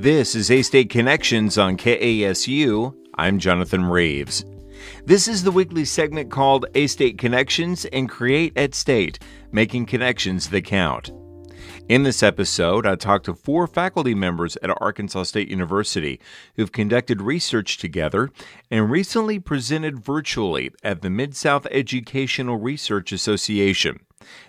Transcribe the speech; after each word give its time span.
This 0.00 0.34
is 0.34 0.50
A 0.50 0.62
State 0.62 0.88
Connections 0.88 1.58
on 1.58 1.76
KASU. 1.76 2.94
I'm 3.16 3.38
Jonathan 3.38 3.84
Reeves. 3.84 4.46
This 5.04 5.28
is 5.28 5.42
the 5.42 5.50
weekly 5.50 5.84
segment 5.84 6.30
called 6.30 6.64
A 6.74 6.86
State 6.86 7.18
Connections 7.18 7.84
and 7.84 8.08
Create 8.08 8.56
at 8.56 8.74
State, 8.74 9.18
making 9.52 9.84
connections 9.84 10.48
that 10.48 10.64
count. 10.64 11.10
In 11.90 12.02
this 12.02 12.22
episode, 12.22 12.86
I 12.86 12.94
talked 12.94 13.26
to 13.26 13.34
four 13.34 13.66
faculty 13.66 14.14
members 14.14 14.56
at 14.62 14.74
Arkansas 14.80 15.24
State 15.24 15.50
University 15.50 16.18
who've 16.56 16.72
conducted 16.72 17.20
research 17.20 17.76
together 17.76 18.30
and 18.70 18.90
recently 18.90 19.38
presented 19.38 20.02
virtually 20.02 20.70
at 20.82 21.02
the 21.02 21.10
Mid 21.10 21.36
South 21.36 21.66
Educational 21.70 22.56
Research 22.56 23.12
Association. 23.12 24.00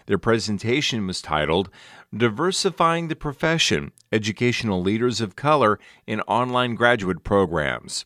Their 0.06 0.18
presentation 0.18 1.08
was 1.08 1.22
titled 1.22 1.70
Diversifying 2.14 3.08
the 3.08 3.16
Profession 3.16 3.94
Educational 4.12 4.82
Leaders 4.82 5.22
of 5.22 5.38
Color 5.38 5.80
in 6.06 6.20
Online 6.22 6.76
Graduate 6.76 7.24
Programs. 7.24 8.04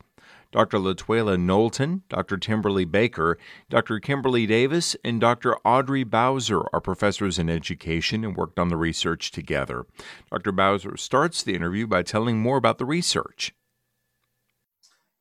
Dr. 0.51 0.77
Latuela 0.77 1.39
Knowlton, 1.39 2.03
Dr. 2.07 2.37
Timberly 2.37 2.85
Baker, 2.85 3.39
Dr. 3.67 3.99
Kimberly 3.99 4.45
Davis, 4.45 4.95
and 5.03 5.19
Dr. 5.19 5.57
Audrey 5.65 6.03
Bowser 6.03 6.61
are 6.71 6.81
professors 6.81 7.39
in 7.39 7.49
education 7.49 8.23
and 8.23 8.37
worked 8.37 8.59
on 8.59 8.69
the 8.69 8.77
research 8.77 9.31
together. 9.31 9.87
Dr. 10.29 10.51
Bowser 10.51 10.97
starts 10.97 11.41
the 11.41 11.55
interview 11.55 11.87
by 11.87 12.03
telling 12.03 12.37
more 12.37 12.57
about 12.57 12.77
the 12.77 12.85
research. 12.85 13.55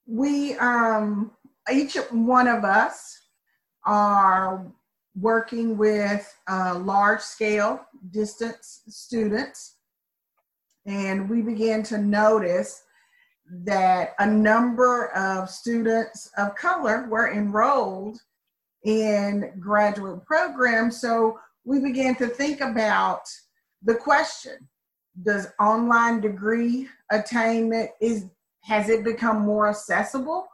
We, 0.06 0.56
um, 0.58 1.30
each 1.72 1.96
one 2.10 2.48
of 2.48 2.64
us, 2.64 3.18
are 3.86 4.66
working 5.18 5.78
with 5.78 6.34
uh, 6.48 6.78
large 6.78 7.20
scale 7.20 7.86
distance 8.10 8.82
students. 8.88 9.76
And 10.86 11.28
we 11.28 11.42
began 11.42 11.82
to 11.84 11.98
notice 11.98 12.82
that 13.64 14.14
a 14.18 14.26
number 14.26 15.08
of 15.14 15.50
students 15.50 16.30
of 16.36 16.54
color 16.54 17.06
were 17.08 17.32
enrolled 17.32 18.18
in 18.84 19.52
graduate 19.58 20.24
programs. 20.24 21.00
So 21.00 21.38
we 21.64 21.80
began 21.80 22.16
to 22.16 22.26
think 22.26 22.60
about 22.60 23.22
the 23.82 23.94
question 23.94 24.68
does 25.22 25.46
online 25.60 26.20
degree 26.20 26.88
attainment 27.12 27.90
is 28.00 28.26
has 28.62 28.88
it 28.88 29.04
become 29.04 29.40
more 29.40 29.68
accessible 29.68 30.48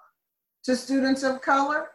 to 0.63 0.77
students 0.77 1.23
of 1.23 1.41
color 1.41 1.89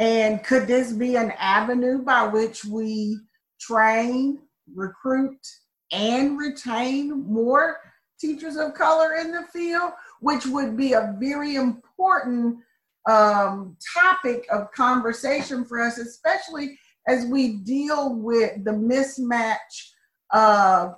and 0.00 0.42
could 0.42 0.66
this 0.66 0.92
be 0.92 1.16
an 1.16 1.32
avenue 1.32 1.98
by 1.98 2.26
which 2.26 2.64
we 2.64 3.20
train, 3.60 4.38
recruit, 4.74 5.38
and 5.92 6.38
retain 6.38 7.24
more 7.26 7.78
teachers 8.20 8.56
of 8.56 8.74
color 8.74 9.14
in 9.14 9.32
the 9.32 9.44
field, 9.52 9.92
which 10.20 10.46
would 10.46 10.76
be 10.76 10.92
a 10.92 11.16
very 11.18 11.56
important 11.56 12.58
um, 13.08 13.76
topic 13.98 14.46
of 14.52 14.70
conversation 14.72 15.64
for 15.64 15.80
us, 15.80 15.98
especially 15.98 16.78
as 17.08 17.26
we 17.26 17.56
deal 17.58 18.14
with 18.14 18.62
the 18.64 18.70
mismatch 18.70 19.56
of 20.32 20.96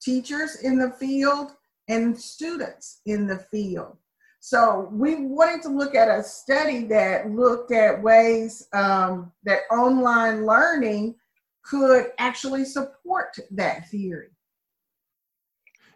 teachers 0.00 0.62
in 0.62 0.78
the 0.78 0.90
field 0.90 1.52
and 1.88 2.18
students 2.18 3.00
in 3.06 3.26
the 3.26 3.38
field. 3.38 3.96
So 4.40 4.88
we 4.90 5.26
wanted 5.26 5.62
to 5.62 5.68
look 5.68 5.94
at 5.94 6.08
a 6.08 6.22
study 6.24 6.84
that 6.86 7.30
looked 7.30 7.70
at 7.70 8.02
ways 8.02 8.66
um, 8.72 9.30
that 9.44 9.60
online 9.70 10.46
learning 10.46 11.14
could 11.62 12.06
actually 12.18 12.64
support 12.64 13.36
that 13.50 13.88
theory. 13.88 14.30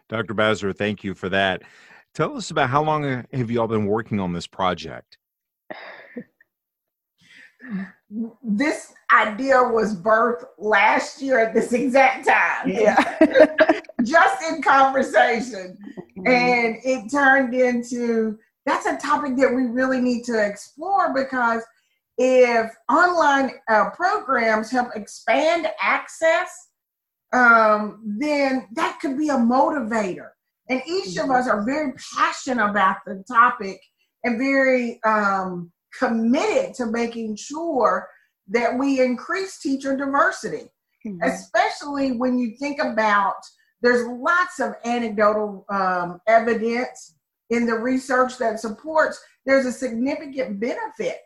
Dr. 0.08 0.34
Bowser, 0.34 0.72
thank 0.72 1.02
you 1.02 1.14
for 1.14 1.28
that. 1.28 1.62
Tell 2.14 2.36
us 2.36 2.50
about 2.50 2.70
how 2.70 2.82
long 2.82 3.24
have 3.32 3.50
you 3.50 3.60
all 3.60 3.68
been 3.68 3.86
working 3.86 4.20
on 4.20 4.32
this 4.32 4.46
project? 4.46 5.18
this 8.42 8.94
idea 9.12 9.62
was 9.62 9.96
birthed 9.96 10.44
last 10.58 11.20
year 11.20 11.40
at 11.40 11.52
this 11.52 11.72
exact 11.72 12.26
time. 12.26 12.68
Yeah. 12.68 13.80
Just 14.04 14.42
in 14.48 14.62
conversation. 14.62 15.76
Mm-hmm. 16.16 16.26
And 16.28 16.76
it 16.84 17.10
turned 17.10 17.54
into 17.54 18.38
that's 18.64 18.86
a 18.86 18.96
topic 18.96 19.36
that 19.36 19.54
we 19.54 19.64
really 19.64 20.00
need 20.00 20.24
to 20.24 20.44
explore 20.44 21.14
because 21.14 21.62
if 22.18 22.70
online 22.88 23.52
uh, 23.68 23.90
programs 23.90 24.70
help 24.70 24.88
expand 24.94 25.68
access, 25.80 26.68
um, 27.32 28.00
then 28.18 28.66
that 28.72 28.98
could 29.00 29.18
be 29.18 29.28
a 29.28 29.34
motivator. 29.34 30.28
And 30.68 30.82
each 30.86 31.16
of 31.16 31.24
mm-hmm. 31.24 31.32
us 31.32 31.48
are 31.48 31.64
very 31.64 31.92
passionate 32.16 32.64
about 32.64 32.98
the 33.06 33.22
topic 33.28 33.80
and 34.24 34.38
very 34.38 35.00
um, 35.04 35.70
committed 35.98 36.74
to 36.74 36.86
making 36.86 37.36
sure 37.36 38.08
that 38.48 38.78
we 38.78 39.00
increase 39.00 39.58
teacher 39.58 39.96
diversity, 39.96 40.70
mm-hmm. 41.06 41.22
especially 41.22 42.12
when 42.12 42.38
you 42.38 42.56
think 42.58 42.80
about 42.80 43.36
there's 43.82 44.06
lots 44.06 44.58
of 44.58 44.74
anecdotal 44.84 45.64
um, 45.68 46.20
evidence 46.26 47.14
in 47.50 47.66
the 47.66 47.74
research 47.74 48.38
that 48.38 48.58
supports 48.58 49.22
there's 49.44 49.66
a 49.66 49.72
significant 49.72 50.58
benefit 50.58 51.18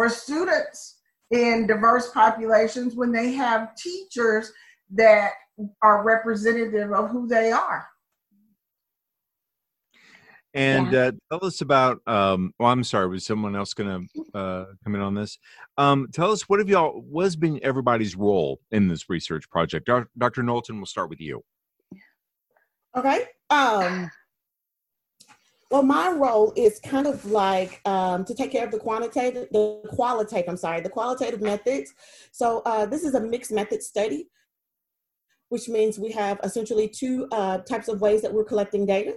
for 0.00 0.08
students 0.08 0.96
in 1.30 1.66
diverse 1.66 2.10
populations 2.12 2.94
when 2.94 3.12
they 3.12 3.32
have 3.32 3.76
teachers 3.76 4.50
that 4.94 5.32
are 5.82 6.02
representative 6.02 6.90
of 6.90 7.10
who 7.10 7.28
they 7.28 7.52
are. 7.52 7.86
And 10.54 10.90
yeah. 10.90 11.00
uh, 11.00 11.12
tell 11.30 11.44
us 11.46 11.60
about. 11.60 12.00
Um, 12.06 12.54
well, 12.58 12.70
I'm 12.70 12.82
sorry. 12.82 13.08
Was 13.08 13.26
someone 13.26 13.54
else 13.54 13.74
going 13.74 14.08
to 14.14 14.38
uh, 14.38 14.64
come 14.82 14.94
in 14.94 15.02
on 15.02 15.14
this? 15.14 15.38
Um, 15.76 16.08
tell 16.14 16.32
us 16.32 16.48
what 16.48 16.60
have 16.60 16.70
y'all. 16.70 17.02
What 17.02 17.24
has 17.24 17.36
been 17.36 17.60
everybody's 17.62 18.16
role 18.16 18.58
in 18.70 18.88
this 18.88 19.10
research 19.10 19.50
project? 19.50 19.86
Dr. 20.16 20.42
Knowlton, 20.42 20.78
we'll 20.78 20.86
start 20.86 21.10
with 21.10 21.20
you. 21.20 21.44
Okay. 22.96 23.26
Um, 23.50 24.10
well, 25.70 25.84
my 25.84 26.10
role 26.10 26.52
is 26.56 26.80
kind 26.80 27.06
of 27.06 27.24
like 27.24 27.80
um, 27.84 28.24
to 28.24 28.34
take 28.34 28.50
care 28.50 28.64
of 28.64 28.72
the 28.72 28.78
quantitative, 28.78 29.48
the 29.52 29.80
qualitative. 29.90 30.48
I'm 30.48 30.56
sorry, 30.56 30.80
the 30.80 30.88
qualitative 30.88 31.40
methods. 31.40 31.94
So 32.32 32.62
uh, 32.66 32.86
this 32.86 33.04
is 33.04 33.14
a 33.14 33.20
mixed 33.20 33.52
method 33.52 33.80
study, 33.82 34.28
which 35.48 35.68
means 35.68 35.96
we 35.98 36.10
have 36.10 36.40
essentially 36.42 36.88
two 36.88 37.28
uh, 37.30 37.58
types 37.58 37.86
of 37.86 38.00
ways 38.00 38.20
that 38.22 38.32
we're 38.32 38.44
collecting 38.44 38.84
data. 38.84 39.14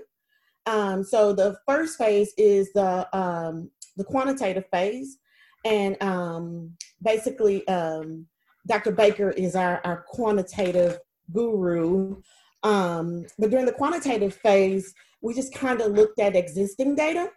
Um, 0.68 1.04
so 1.04 1.34
the 1.34 1.58
first 1.68 1.98
phase 1.98 2.34
is 2.38 2.72
the 2.74 3.08
um, 3.18 3.72
the 3.98 4.04
quantitative 4.04 4.66
phase, 4.72 5.18
and 5.66 6.02
um, 6.02 6.76
basically, 7.02 7.68
um, 7.68 8.28
Dr. 8.68 8.92
Baker 8.92 9.32
is 9.32 9.56
our, 9.56 9.82
our 9.84 10.06
quantitative 10.08 11.00
guru. 11.32 12.22
Um, 12.64 13.26
but 13.38 13.50
during 13.50 13.66
the 13.66 13.74
quantitative 13.74 14.36
phase, 14.36 14.94
we 15.24 15.34
just 15.34 15.54
kind 15.54 15.82
of 15.82 15.94
looked 15.94 16.20
at 16.20 16.36
existing 16.36 16.94
data 16.96 17.30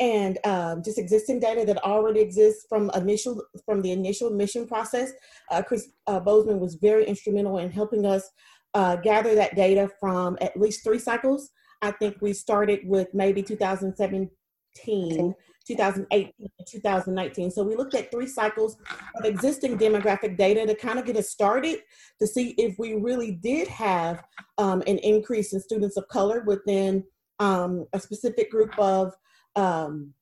and 0.00 0.38
um, 0.44 0.82
just 0.82 0.98
existing 0.98 1.38
data 1.38 1.64
that 1.64 1.78
already 1.84 2.20
exists 2.20 2.66
from 2.68 2.90
initial 2.94 3.40
from 3.64 3.82
the 3.82 3.92
initial 3.92 4.30
mission 4.30 4.66
process. 4.66 5.12
Uh, 5.50 5.62
Chris 5.62 5.90
uh, 6.08 6.18
Bozeman 6.18 6.58
was 6.58 6.74
very 6.74 7.04
instrumental 7.06 7.58
in 7.58 7.70
helping 7.70 8.04
us 8.04 8.28
uh, 8.74 8.96
gather 8.96 9.36
that 9.36 9.54
data 9.54 9.88
from 10.00 10.36
at 10.40 10.58
least 10.58 10.82
three 10.82 10.98
cycles 10.98 11.50
I 11.82 11.90
think 11.90 12.18
we 12.20 12.32
started 12.32 12.80
with 12.84 13.08
maybe 13.12 13.42
2017, 13.42 15.34
2018, 15.64 16.32
and 16.38 16.66
2019. 16.66 17.50
So 17.50 17.62
we 17.62 17.76
looked 17.76 17.94
at 17.94 18.10
three 18.10 18.26
cycles 18.26 18.76
of 19.16 19.24
existing 19.24 19.78
demographic 19.78 20.36
data 20.36 20.66
to 20.66 20.74
kind 20.74 20.98
of 20.98 21.04
get 21.04 21.16
us 21.16 21.30
started 21.30 21.80
to 22.20 22.26
see 22.26 22.50
if 22.58 22.78
we 22.78 22.94
really 22.94 23.32
did 23.32 23.68
have 23.68 24.22
um, 24.58 24.82
an 24.86 24.98
increase 24.98 25.52
in 25.52 25.60
students 25.60 25.96
of 25.96 26.06
color 26.08 26.42
within 26.46 27.04
um, 27.38 27.86
a 27.92 28.00
specific 28.00 28.50
group 28.50 28.76
of 28.78 29.14
um, 29.56 30.14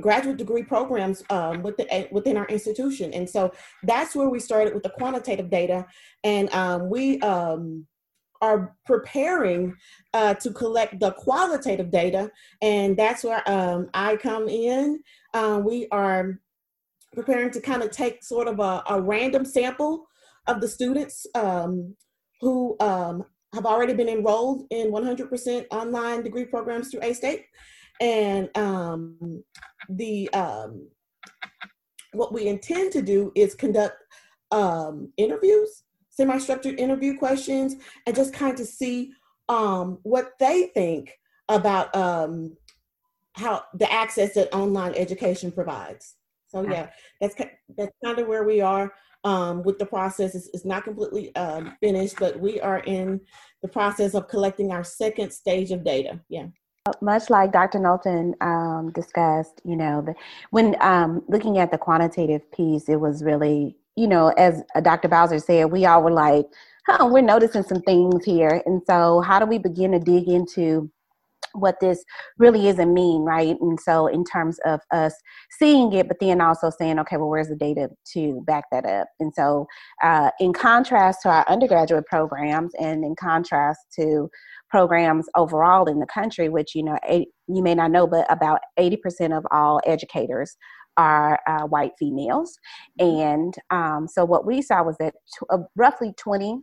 graduate 0.00 0.36
degree 0.36 0.62
programs 0.62 1.22
um, 1.30 1.62
within, 1.62 1.86
eh, 1.90 2.06
within 2.10 2.36
our 2.36 2.46
institution. 2.46 3.12
And 3.12 3.28
so 3.28 3.52
that's 3.82 4.14
where 4.14 4.28
we 4.28 4.40
started 4.40 4.74
with 4.74 4.82
the 4.82 4.90
quantitative 4.90 5.50
data. 5.50 5.86
And 6.24 6.52
um, 6.54 6.88
we 6.88 7.20
um, 7.20 7.86
are 8.40 8.74
preparing 8.86 9.74
uh, 10.14 10.34
to 10.34 10.50
collect 10.52 11.00
the 11.00 11.12
qualitative 11.12 11.90
data, 11.90 12.30
and 12.62 12.96
that's 12.96 13.24
where 13.24 13.42
um, 13.50 13.88
I 13.94 14.16
come 14.16 14.48
in. 14.48 15.00
Uh, 15.34 15.60
we 15.64 15.86
are 15.90 16.40
preparing 17.12 17.50
to 17.50 17.60
kind 17.60 17.82
of 17.82 17.90
take 17.90 18.22
sort 18.22 18.48
of 18.48 18.60
a, 18.60 18.82
a 18.88 19.00
random 19.00 19.44
sample 19.44 20.06
of 20.46 20.60
the 20.60 20.68
students 20.68 21.26
um, 21.34 21.94
who 22.40 22.76
um, 22.80 23.24
have 23.54 23.66
already 23.66 23.94
been 23.94 24.08
enrolled 24.08 24.64
in 24.70 24.90
100% 24.90 25.66
online 25.70 26.22
degree 26.22 26.44
programs 26.44 26.90
through 26.90 27.00
A-State. 27.02 27.46
And 28.00 28.48
um, 28.56 29.44
the 29.88 30.32
um, 30.32 30.88
what 32.12 32.32
we 32.32 32.46
intend 32.46 32.92
to 32.92 33.02
do 33.02 33.32
is 33.34 33.54
conduct 33.54 33.96
um, 34.50 35.12
interviews 35.16 35.84
semi-structured 36.20 36.78
interview 36.78 37.16
questions 37.16 37.76
and 38.06 38.14
just 38.14 38.34
kind 38.34 38.60
of 38.60 38.66
see 38.66 39.10
um, 39.48 39.98
what 40.02 40.32
they 40.38 40.70
think 40.74 41.18
about 41.48 41.94
um, 41.96 42.54
how 43.32 43.64
the 43.72 43.90
access 43.90 44.34
that 44.34 44.54
online 44.54 44.94
education 44.96 45.50
provides. 45.50 46.16
So 46.48 46.62
yeah, 46.62 46.90
that's 47.22 47.34
that's 47.78 47.92
kind 48.04 48.18
of 48.18 48.26
where 48.26 48.44
we 48.44 48.60
are 48.60 48.92
um, 49.24 49.62
with 49.62 49.78
the 49.78 49.86
process. 49.86 50.34
It's, 50.34 50.50
it's 50.52 50.66
not 50.66 50.84
completely 50.84 51.34
uh, 51.36 51.70
finished, 51.80 52.16
but 52.18 52.38
we 52.38 52.60
are 52.60 52.80
in 52.80 53.18
the 53.62 53.68
process 53.68 54.14
of 54.14 54.28
collecting 54.28 54.72
our 54.72 54.84
second 54.84 55.32
stage 55.32 55.70
of 55.70 55.84
data. 55.84 56.20
Yeah. 56.28 56.48
Much 57.00 57.30
like 57.30 57.52
Dr. 57.52 57.78
Knowlton 57.78 58.34
um, 58.40 58.90
discussed, 58.92 59.60
you 59.64 59.76
know, 59.76 60.02
the, 60.02 60.14
when 60.50 60.76
um, 60.82 61.22
looking 61.28 61.58
at 61.58 61.70
the 61.70 61.78
quantitative 61.78 62.50
piece, 62.52 62.88
it 62.88 62.96
was 62.96 63.22
really, 63.22 63.76
you 64.00 64.08
know, 64.08 64.28
as 64.38 64.62
Dr. 64.80 65.08
Bowser 65.08 65.38
said, 65.38 65.70
we 65.70 65.84
all 65.84 66.02
were 66.02 66.10
like, 66.10 66.46
huh, 66.86 67.06
we're 67.10 67.20
noticing 67.20 67.62
some 67.62 67.82
things 67.82 68.24
here. 68.24 68.62
And 68.64 68.80
so, 68.86 69.20
how 69.20 69.38
do 69.38 69.44
we 69.44 69.58
begin 69.58 69.92
to 69.92 69.98
dig 69.98 70.26
into 70.26 70.90
what 71.52 71.74
this 71.80 72.02
really 72.38 72.68
isn't 72.68 72.94
mean, 72.94 73.22
right? 73.22 73.56
And 73.60 73.78
so, 73.78 74.06
in 74.06 74.24
terms 74.24 74.58
of 74.64 74.80
us 74.90 75.12
seeing 75.58 75.92
it, 75.92 76.08
but 76.08 76.16
then 76.18 76.40
also 76.40 76.70
saying, 76.70 76.98
okay, 77.00 77.18
well, 77.18 77.28
where's 77.28 77.48
the 77.48 77.56
data 77.56 77.90
to 78.14 78.40
back 78.46 78.64
that 78.72 78.86
up? 78.86 79.08
And 79.20 79.34
so, 79.34 79.66
uh, 80.02 80.30
in 80.40 80.54
contrast 80.54 81.18
to 81.24 81.28
our 81.28 81.46
undergraduate 81.46 82.06
programs, 82.06 82.72
and 82.80 83.04
in 83.04 83.14
contrast 83.16 83.80
to 83.96 84.30
programs 84.70 85.26
overall 85.36 85.90
in 85.90 85.98
the 85.98 86.06
country, 86.06 86.48
which 86.48 86.74
you 86.74 86.84
know, 86.84 86.96
eight, 87.06 87.28
you 87.48 87.62
may 87.62 87.74
not 87.74 87.90
know, 87.90 88.06
but 88.06 88.24
about 88.32 88.60
80% 88.78 89.36
of 89.36 89.44
all 89.50 89.78
educators 89.84 90.56
are 90.96 91.40
uh, 91.46 91.66
white 91.66 91.92
females. 91.98 92.58
And 92.98 93.54
um, 93.70 94.06
so, 94.08 94.24
what 94.24 94.46
we 94.46 94.62
saw 94.62 94.82
was 94.82 94.96
that 94.98 95.14
t- 95.14 95.46
uh, 95.50 95.58
roughly 95.76 96.12
20 96.16 96.60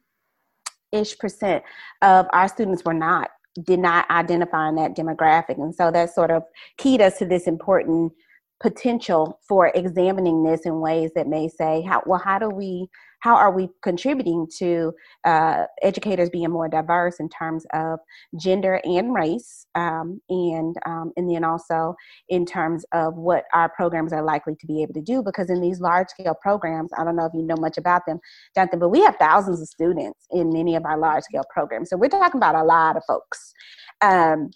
ish 0.91 1.17
percent 1.17 1.63
of 2.01 2.27
our 2.31 2.47
students 2.47 2.83
were 2.85 2.93
not 2.93 3.29
did 3.65 3.79
not 3.79 4.09
identify 4.11 4.69
in 4.69 4.75
that 4.75 4.95
demographic. 4.95 5.57
And 5.57 5.73
so 5.73 5.91
that 5.91 6.13
sort 6.13 6.31
of 6.31 6.43
keyed 6.77 7.01
us 7.01 7.17
to 7.17 7.25
this 7.25 7.47
important 7.47 8.13
potential 8.59 9.39
for 9.47 9.71
examining 9.75 10.43
this 10.43 10.61
in 10.65 10.79
ways 10.79 11.11
that 11.15 11.27
may 11.27 11.47
say 11.47 11.81
how 11.81 12.01
well 12.05 12.21
how 12.23 12.39
do 12.39 12.49
we 12.49 12.87
how 13.19 13.35
are 13.35 13.51
we 13.51 13.67
contributing 13.81 14.47
to 14.59 14.93
uh, 15.25 15.65
educators 15.81 16.29
being 16.29 16.51
more 16.51 16.67
diverse 16.67 17.19
in 17.19 17.27
terms 17.29 17.65
of 17.73 17.99
gender 18.39 18.79
and 18.83 19.13
race 19.13 19.65
um, 19.75 20.21
and 20.29 20.75
um, 20.85 21.11
and 21.17 21.29
then 21.29 21.43
also 21.43 21.95
in 22.29 22.45
terms 22.45 22.85
of 22.93 23.15
what 23.15 23.45
our 23.53 23.69
programs 23.69 24.13
are 24.13 24.23
likely 24.23 24.55
to 24.59 24.67
be 24.67 24.81
able 24.81 24.93
to 24.93 25.01
do? 25.01 25.23
Because 25.23 25.49
in 25.49 25.61
these 25.61 25.79
large 25.79 26.09
scale 26.09 26.35
programs 26.41 26.91
i 26.97 27.03
don't 27.03 27.15
know 27.15 27.25
if 27.25 27.33
you 27.33 27.43
know 27.43 27.55
much 27.57 27.77
about 27.77 28.01
them 28.07 28.19
jonathan 28.55 28.79
but 28.79 28.89
we 28.89 29.01
have 29.01 29.15
thousands 29.17 29.61
of 29.61 29.67
students 29.67 30.27
in 30.31 30.51
many 30.51 30.75
of 30.75 30.85
our 30.85 30.97
large 30.97 31.23
scale 31.23 31.43
programs. 31.51 31.89
So 31.89 31.97
we're 31.97 32.09
talking 32.09 32.39
about 32.39 32.55
a 32.55 32.63
lot 32.63 32.97
of 32.97 33.03
folks. 33.05 33.53
Um, 34.01 34.51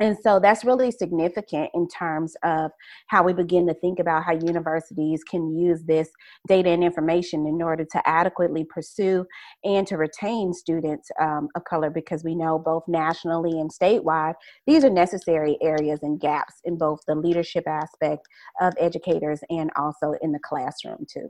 and 0.00 0.16
so 0.22 0.40
that's 0.40 0.64
really 0.64 0.90
significant 0.90 1.70
in 1.74 1.86
terms 1.88 2.34
of 2.42 2.70
how 3.06 3.22
we 3.22 3.32
begin 3.32 3.66
to 3.68 3.74
think 3.74 3.98
about 3.98 4.24
how 4.24 4.32
universities 4.32 5.22
can 5.22 5.56
use 5.56 5.82
this 5.84 6.08
data 6.48 6.70
and 6.70 6.82
information 6.82 7.46
in 7.46 7.62
order 7.62 7.84
to 7.84 8.08
adequately 8.08 8.64
pursue 8.64 9.26
and 9.62 9.86
to 9.86 9.96
retain 9.96 10.52
students 10.52 11.10
um, 11.20 11.48
of 11.54 11.64
color 11.64 11.90
because 11.90 12.24
we 12.24 12.34
know 12.34 12.58
both 12.58 12.82
nationally 12.88 13.60
and 13.60 13.70
statewide 13.70 14.34
these 14.66 14.84
are 14.84 14.90
necessary 14.90 15.58
areas 15.62 16.00
and 16.02 16.20
gaps 16.20 16.54
in 16.64 16.76
both 16.76 17.00
the 17.06 17.14
leadership 17.14 17.64
aspect 17.68 18.26
of 18.60 18.72
educators 18.78 19.40
and 19.50 19.70
also 19.76 20.14
in 20.22 20.32
the 20.32 20.38
classroom 20.38 21.06
too. 21.10 21.28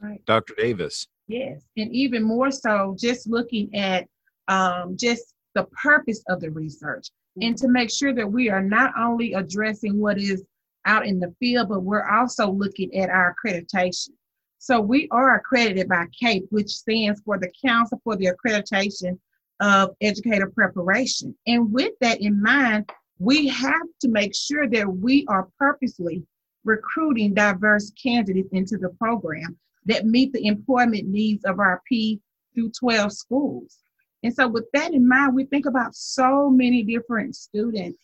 Right. 0.00 0.24
Dr. 0.26 0.54
Davis. 0.56 1.06
Yes, 1.28 1.62
and 1.76 1.92
even 1.94 2.22
more 2.22 2.50
so 2.50 2.96
just 2.98 3.28
looking 3.28 3.74
at 3.74 4.06
um, 4.48 4.96
just 4.96 5.34
the 5.54 5.64
purpose 5.82 6.22
of 6.28 6.40
the 6.40 6.50
research 6.50 7.08
and 7.40 7.56
to 7.56 7.68
make 7.68 7.90
sure 7.90 8.12
that 8.12 8.30
we 8.30 8.50
are 8.50 8.62
not 8.62 8.92
only 8.98 9.32
addressing 9.32 9.98
what 9.98 10.18
is 10.18 10.44
out 10.84 11.06
in 11.06 11.20
the 11.20 11.34
field, 11.38 11.68
but 11.68 11.80
we're 11.80 12.08
also 12.08 12.50
looking 12.50 12.94
at 12.96 13.08
our 13.08 13.34
accreditation. 13.34 14.10
So 14.58 14.80
we 14.80 15.08
are 15.10 15.36
accredited 15.36 15.88
by 15.88 16.06
CAEP, 16.22 16.46
which 16.50 16.68
stands 16.68 17.20
for 17.24 17.38
the 17.38 17.50
Council 17.64 18.00
for 18.04 18.16
the 18.16 18.32
Accreditation 18.32 19.18
of 19.60 19.90
Educator 20.00 20.50
Preparation. 20.50 21.34
And 21.46 21.72
with 21.72 21.92
that 22.00 22.20
in 22.20 22.40
mind, 22.42 22.90
we 23.18 23.48
have 23.48 23.86
to 24.00 24.08
make 24.08 24.34
sure 24.34 24.68
that 24.68 24.86
we 24.86 25.24
are 25.28 25.48
purposely 25.58 26.24
recruiting 26.64 27.34
diverse 27.34 27.90
candidates 28.00 28.50
into 28.52 28.76
the 28.76 28.90
program 29.00 29.56
that 29.86 30.06
meet 30.06 30.32
the 30.32 30.46
employment 30.46 31.08
needs 31.08 31.44
of 31.44 31.58
our 31.58 31.82
P 31.88 32.20
through 32.54 32.70
12 32.70 33.12
schools. 33.12 33.78
And 34.22 34.34
so, 34.34 34.46
with 34.46 34.66
that 34.72 34.92
in 34.92 35.06
mind, 35.08 35.34
we 35.34 35.44
think 35.44 35.66
about 35.66 35.94
so 35.94 36.48
many 36.48 36.82
different 36.82 37.34
students 37.34 37.98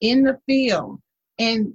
in 0.00 0.22
the 0.22 0.38
field 0.46 1.00
and 1.38 1.72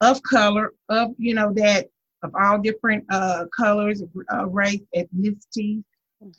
of 0.00 0.22
color, 0.22 0.74
of 0.88 1.12
you 1.18 1.34
know 1.34 1.52
that 1.54 1.86
of 2.22 2.34
all 2.34 2.58
different 2.58 3.04
uh, 3.10 3.46
colors, 3.56 4.02
uh, 4.32 4.46
race, 4.46 4.82
ethnicity, 4.94 5.82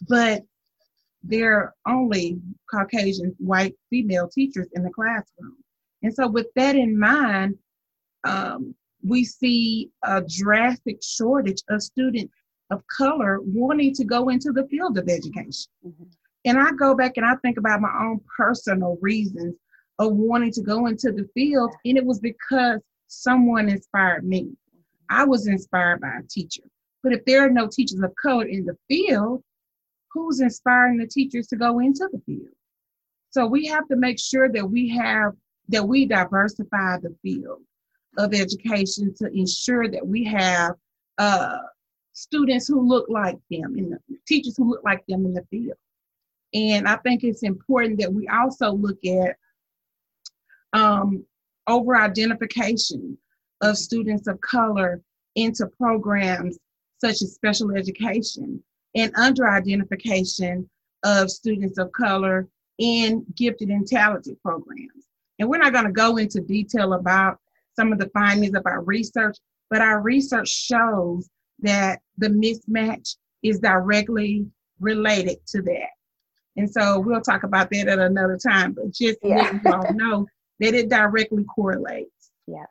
but 0.08 0.44
there 1.24 1.56
are 1.56 1.76
only 1.88 2.40
Caucasian 2.70 3.36
white 3.40 3.76
female 3.90 4.28
teachers 4.28 4.68
in 4.74 4.84
the 4.84 4.90
classroom. 4.90 5.58
And 6.04 6.14
so, 6.14 6.28
with 6.28 6.48
that 6.56 6.76
in 6.76 6.98
mind, 6.98 7.58
um, 8.24 8.76
we 9.04 9.24
see 9.24 9.90
a 10.04 10.22
drastic 10.22 11.02
shortage 11.02 11.64
of 11.70 11.82
students 11.82 12.34
of 12.70 12.84
color 12.96 13.40
wanting 13.42 13.94
to 13.96 14.04
go 14.04 14.30
into 14.30 14.52
the 14.52 14.68
field 14.68 14.98
of 14.98 15.10
education. 15.10 15.72
Mm-hmm. 15.86 16.04
And 16.46 16.58
I 16.58 16.72
go 16.72 16.96
back 16.96 17.14
and 17.18 17.26
I 17.26 17.36
think 17.38 17.58
about 17.58 17.82
my 17.82 17.92
own 18.02 18.22
personal 18.38 18.98
reasons 19.02 19.56
of 20.00 20.14
wanting 20.14 20.52
to 20.54 20.62
go 20.62 20.86
into 20.88 21.12
the 21.12 21.28
field, 21.34 21.74
and 21.84 21.98
it 21.98 22.06
was 22.06 22.20
because 22.20 22.80
someone 23.08 23.68
inspired 23.68 24.26
me. 24.26 24.50
I 25.10 25.26
was 25.26 25.48
inspired 25.48 26.02
by 26.02 26.20
a 26.20 26.28
teacher. 26.30 26.64
But 27.04 27.14
if 27.14 27.26
there 27.26 27.46
are 27.46 27.50
no 27.50 27.68
teachers 27.68 28.00
of 28.02 28.14
color 28.22 28.46
in 28.46 28.66
the 28.66 28.78
field, 28.88 29.44
who's 30.12 30.40
inspiring 30.40 30.98
the 30.98 31.08
teachers 31.08 31.48
to 31.48 31.56
go 31.56 31.80
into 31.80 32.08
the 32.12 32.22
field? 32.26 32.54
So 33.32 33.46
we 33.46 33.66
have 33.68 33.88
to 33.90 33.96
make 33.96 34.20
sure 34.20 34.50
that 34.52 34.70
we 34.70 34.90
have 34.90 35.34
that 35.70 35.88
we 35.88 36.06
diversify 36.06 36.98
the 36.98 37.16
field 37.22 37.62
of 38.18 38.34
education 38.34 39.14
to 39.18 39.28
ensure 39.28 39.88
that 39.88 40.06
we 40.06 40.24
have 40.24 40.74
uh, 41.20 41.58
students 42.14 42.68
who 42.68 42.82
look 42.82 43.08
like 43.08 43.38
them 43.52 43.76
and 43.78 43.94
the 43.94 44.18
teachers 44.28 44.58
who 44.58 44.72
look 44.72 44.84
like 44.84 45.06
them 45.08 45.26
in 45.26 45.34
the 45.34 45.46
field. 45.52 45.78
And 46.54 46.88
I 46.88 46.98
think 46.98 47.24
it's 47.24 47.44
important 47.44 48.00
that 48.00 48.12
we 48.12 48.28
also 48.28 48.72
look 48.72 48.98
at 49.06 49.36
um, 50.74 51.26
over 51.68 51.96
identification 51.96 53.18
of 53.62 53.78
students 53.78 54.28
of 54.28 54.40
color 54.42 55.02
into 55.36 55.68
programs 55.68 56.58
such 57.00 57.22
as 57.22 57.34
special 57.34 57.72
education 57.72 58.62
and 58.96 59.12
under 59.16 59.50
identification 59.50 60.70
of 61.04 61.30
students 61.30 61.78
of 61.78 61.92
color 61.92 62.48
in 62.80 63.26
gifted 63.36 63.70
and 63.70 63.88
talented 63.88 64.42
programs. 64.42 65.06
And 65.38 65.50
we're 65.50 65.60
not 65.60 65.74
going 65.74 65.86
to 65.86 65.92
go 65.92 66.18
into 66.18 66.42
detail 66.42 66.94
about 66.94 67.40
some 67.76 67.94
of 67.94 68.00
the 68.00 68.10
findings 68.10 68.56
of 68.56 68.64
our 68.66 68.82
research, 68.82 69.38
but 69.70 69.82
our 69.82 70.02
research 70.02 70.50
shows 70.50 71.30
that 71.60 72.00
the 72.18 72.28
mismatch 72.28 73.16
is 73.44 73.60
directly 73.60 74.46
related 74.80 75.38
to 75.48 75.62
that. 75.62 75.90
And 76.56 76.70
so 76.70 77.00
we'll 77.00 77.22
talk 77.22 77.44
about 77.44 77.70
that 77.72 77.88
at 77.88 78.00
another 78.00 78.38
time, 78.38 78.74
but 78.74 78.92
just 78.92 79.20
yeah. 79.24 79.36
let 79.36 79.54
you 79.54 79.72
all 79.72 79.94
know 79.94 80.28
that 80.60 80.74
it 80.74 80.90
directly 80.90 81.44
correlates. 81.46 82.32
Yeah. 82.48 82.66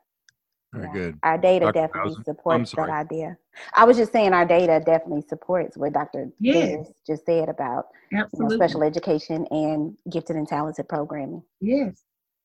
Very 0.72 0.86
yeah. 0.86 0.92
good. 0.92 1.18
Our 1.22 1.38
data 1.38 1.66
Dr. 1.66 1.72
definitely 1.72 2.10
Bowser. 2.10 2.22
supports 2.24 2.72
that 2.72 2.90
idea. 2.90 3.38
I 3.74 3.84
was 3.84 3.96
just 3.96 4.12
saying 4.12 4.34
our 4.34 4.44
data 4.44 4.82
definitely 4.84 5.24
supports 5.26 5.76
what 5.76 5.94
Dr. 5.94 6.30
Yes. 6.38 6.88
Just 7.06 7.24
said 7.24 7.48
about 7.48 7.86
you 8.12 8.18
know, 8.18 8.48
special 8.50 8.82
education 8.82 9.46
and 9.50 9.96
gifted 10.10 10.36
and 10.36 10.46
talented 10.46 10.88
programming. 10.88 11.42
Yes, 11.60 12.02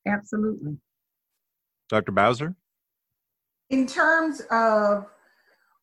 absolutely. 0.08 0.78
Dr. 1.90 2.12
Bowser? 2.14 2.56
In 3.70 3.86
terms 3.86 4.42
of 4.52 5.06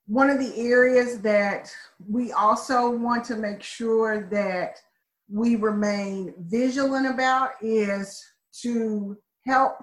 one 0.07 0.31
of 0.31 0.39
the 0.39 0.53
areas 0.57 1.21
that 1.21 1.73
we 2.09 2.33
also 2.33 2.91
want 2.91 3.25
to 3.25 3.37
make 3.37 3.63
sure 3.63 4.29
that 4.31 4.81
we 5.33 5.57
remain 5.57 6.35
vigilant 6.39 7.07
about 7.07 7.53
is 7.61 8.23
to 8.63 9.17
help 9.47 9.77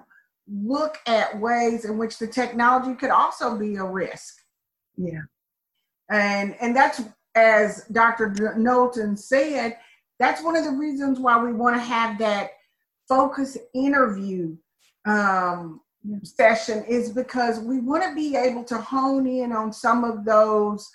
look 0.46 0.98
at 1.06 1.38
ways 1.40 1.84
in 1.84 1.98
which 1.98 2.18
the 2.18 2.26
technology 2.26 2.94
could 2.94 3.10
also 3.10 3.56
be 3.56 3.76
a 3.76 3.84
risk. 3.84 4.34
Yeah. 4.96 5.22
And 6.10 6.56
and 6.60 6.74
that's 6.74 7.02
as 7.34 7.84
Dr. 7.92 8.54
Knowlton 8.56 9.16
said, 9.16 9.76
that's 10.18 10.42
one 10.42 10.56
of 10.56 10.64
the 10.64 10.72
reasons 10.72 11.20
why 11.20 11.42
we 11.42 11.52
want 11.52 11.76
to 11.76 11.80
have 11.80 12.18
that 12.18 12.50
focus 13.08 13.56
interview 13.74 14.56
um, 15.06 15.80
session 16.24 16.84
is 16.84 17.10
because 17.10 17.60
we 17.60 17.80
want 17.80 18.02
to 18.02 18.14
be 18.14 18.36
able 18.36 18.64
to 18.64 18.78
hone 18.78 19.26
in 19.26 19.52
on 19.52 19.72
some 19.72 20.04
of 20.04 20.24
those 20.24 20.88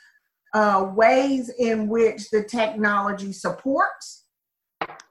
uh, 0.53 0.91
ways 0.93 1.49
in 1.57 1.87
which 1.87 2.29
the 2.29 2.43
technology 2.43 3.31
supports 3.31 4.22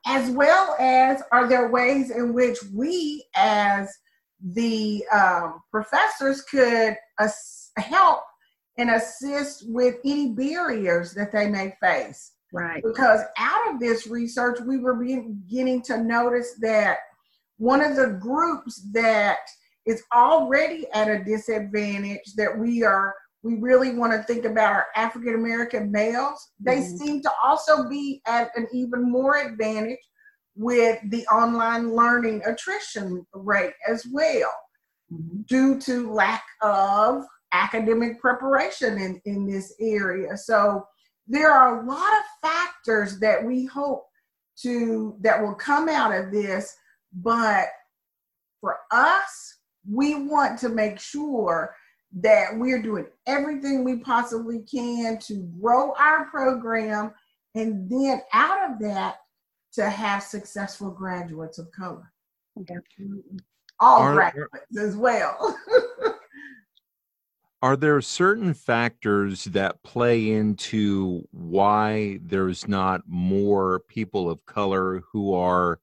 as 0.06 0.30
well 0.30 0.76
as 0.78 1.22
are 1.30 1.48
there 1.48 1.68
ways 1.70 2.10
in 2.10 2.32
which 2.32 2.58
we 2.74 3.24
as 3.36 3.92
the 4.40 5.04
um, 5.12 5.60
professors 5.70 6.42
could 6.42 6.96
ass- 7.20 7.70
help 7.76 8.20
and 8.78 8.90
assist 8.90 9.64
with 9.68 9.96
any 10.04 10.30
barriers 10.30 11.14
that 11.14 11.30
they 11.32 11.48
may 11.48 11.74
face 11.80 12.32
Right. 12.54 12.82
because 12.82 13.20
out 13.38 13.72
of 13.72 13.80
this 13.80 14.06
research 14.06 14.58
we 14.66 14.78
were 14.78 14.94
beginning 14.94 15.82
to 15.82 16.02
notice 16.02 16.54
that 16.60 16.98
one 17.58 17.80
of 17.80 17.96
the 17.96 18.18
groups 18.20 18.82
that 18.92 19.38
is 19.86 20.02
already 20.14 20.86
at 20.92 21.08
a 21.08 21.24
disadvantage 21.24 22.34
that 22.36 22.58
we 22.58 22.82
are 22.82 23.14
we 23.42 23.54
really 23.58 23.94
want 23.94 24.12
to 24.12 24.22
think 24.22 24.44
about 24.44 24.72
our 24.72 24.86
african 24.96 25.34
american 25.34 25.90
males 25.90 26.52
they 26.60 26.78
Mhm. 26.80 26.98
seem 26.98 27.22
to 27.22 27.30
also 27.42 27.88
be 27.88 28.22
at 28.26 28.50
an 28.56 28.68
even 28.72 29.10
more 29.10 29.36
advantage 29.36 29.98
with 30.54 30.98
the 31.10 31.26
online 31.26 31.90
learning 31.94 32.42
attrition 32.44 33.26
rate 33.32 33.74
as 33.88 34.06
well 34.06 34.52
Mhm. 35.10 35.46
due 35.46 35.78
to 35.80 36.12
lack 36.12 36.44
of 36.60 37.24
academic 37.52 38.20
preparation 38.20 38.98
in, 38.98 39.20
in 39.26 39.46
this 39.46 39.74
area. 39.78 40.36
So 40.36 40.86
there 41.26 41.52
are 41.52 41.80
a 41.80 41.86
lot 41.86 42.12
of 42.18 42.50
factors 42.50 43.18
that 43.20 43.44
we 43.44 43.66
hope 43.66 44.06
to 44.62 45.16
that 45.20 45.40
will 45.40 45.54
come 45.54 45.88
out 45.88 46.14
of 46.14 46.32
this, 46.32 46.74
but 47.12 47.68
for 48.60 48.78
us, 48.90 49.58
we 49.90 50.14
want 50.14 50.58
to 50.60 50.68
make 50.68 50.98
sure 50.98 51.74
that 52.20 52.56
we're 52.56 52.82
doing 52.82 53.06
everything 53.26 53.84
we 53.84 53.96
possibly 53.98 54.60
can 54.60 55.18
to 55.18 55.48
grow 55.60 55.94
our 55.98 56.26
program 56.26 57.12
and 57.54 57.88
then 57.90 58.20
out 58.32 58.70
of 58.70 58.78
that 58.80 59.16
to 59.72 59.88
have 59.88 60.22
successful 60.22 60.90
graduates 60.90 61.58
of 61.58 61.70
color. 61.72 62.12
Absolutely. 62.58 63.38
All 63.80 64.02
Are- 64.02 64.14
graduates 64.14 64.78
as 64.78 64.96
well. 64.96 65.58
Are 67.62 67.76
there 67.76 68.00
certain 68.00 68.54
factors 68.54 69.44
that 69.44 69.80
play 69.84 70.32
into 70.32 71.26
why 71.30 72.18
there's 72.20 72.66
not 72.66 73.02
more 73.06 73.84
people 73.86 74.28
of 74.28 74.44
color 74.46 75.04
who 75.12 75.32
are, 75.32 75.78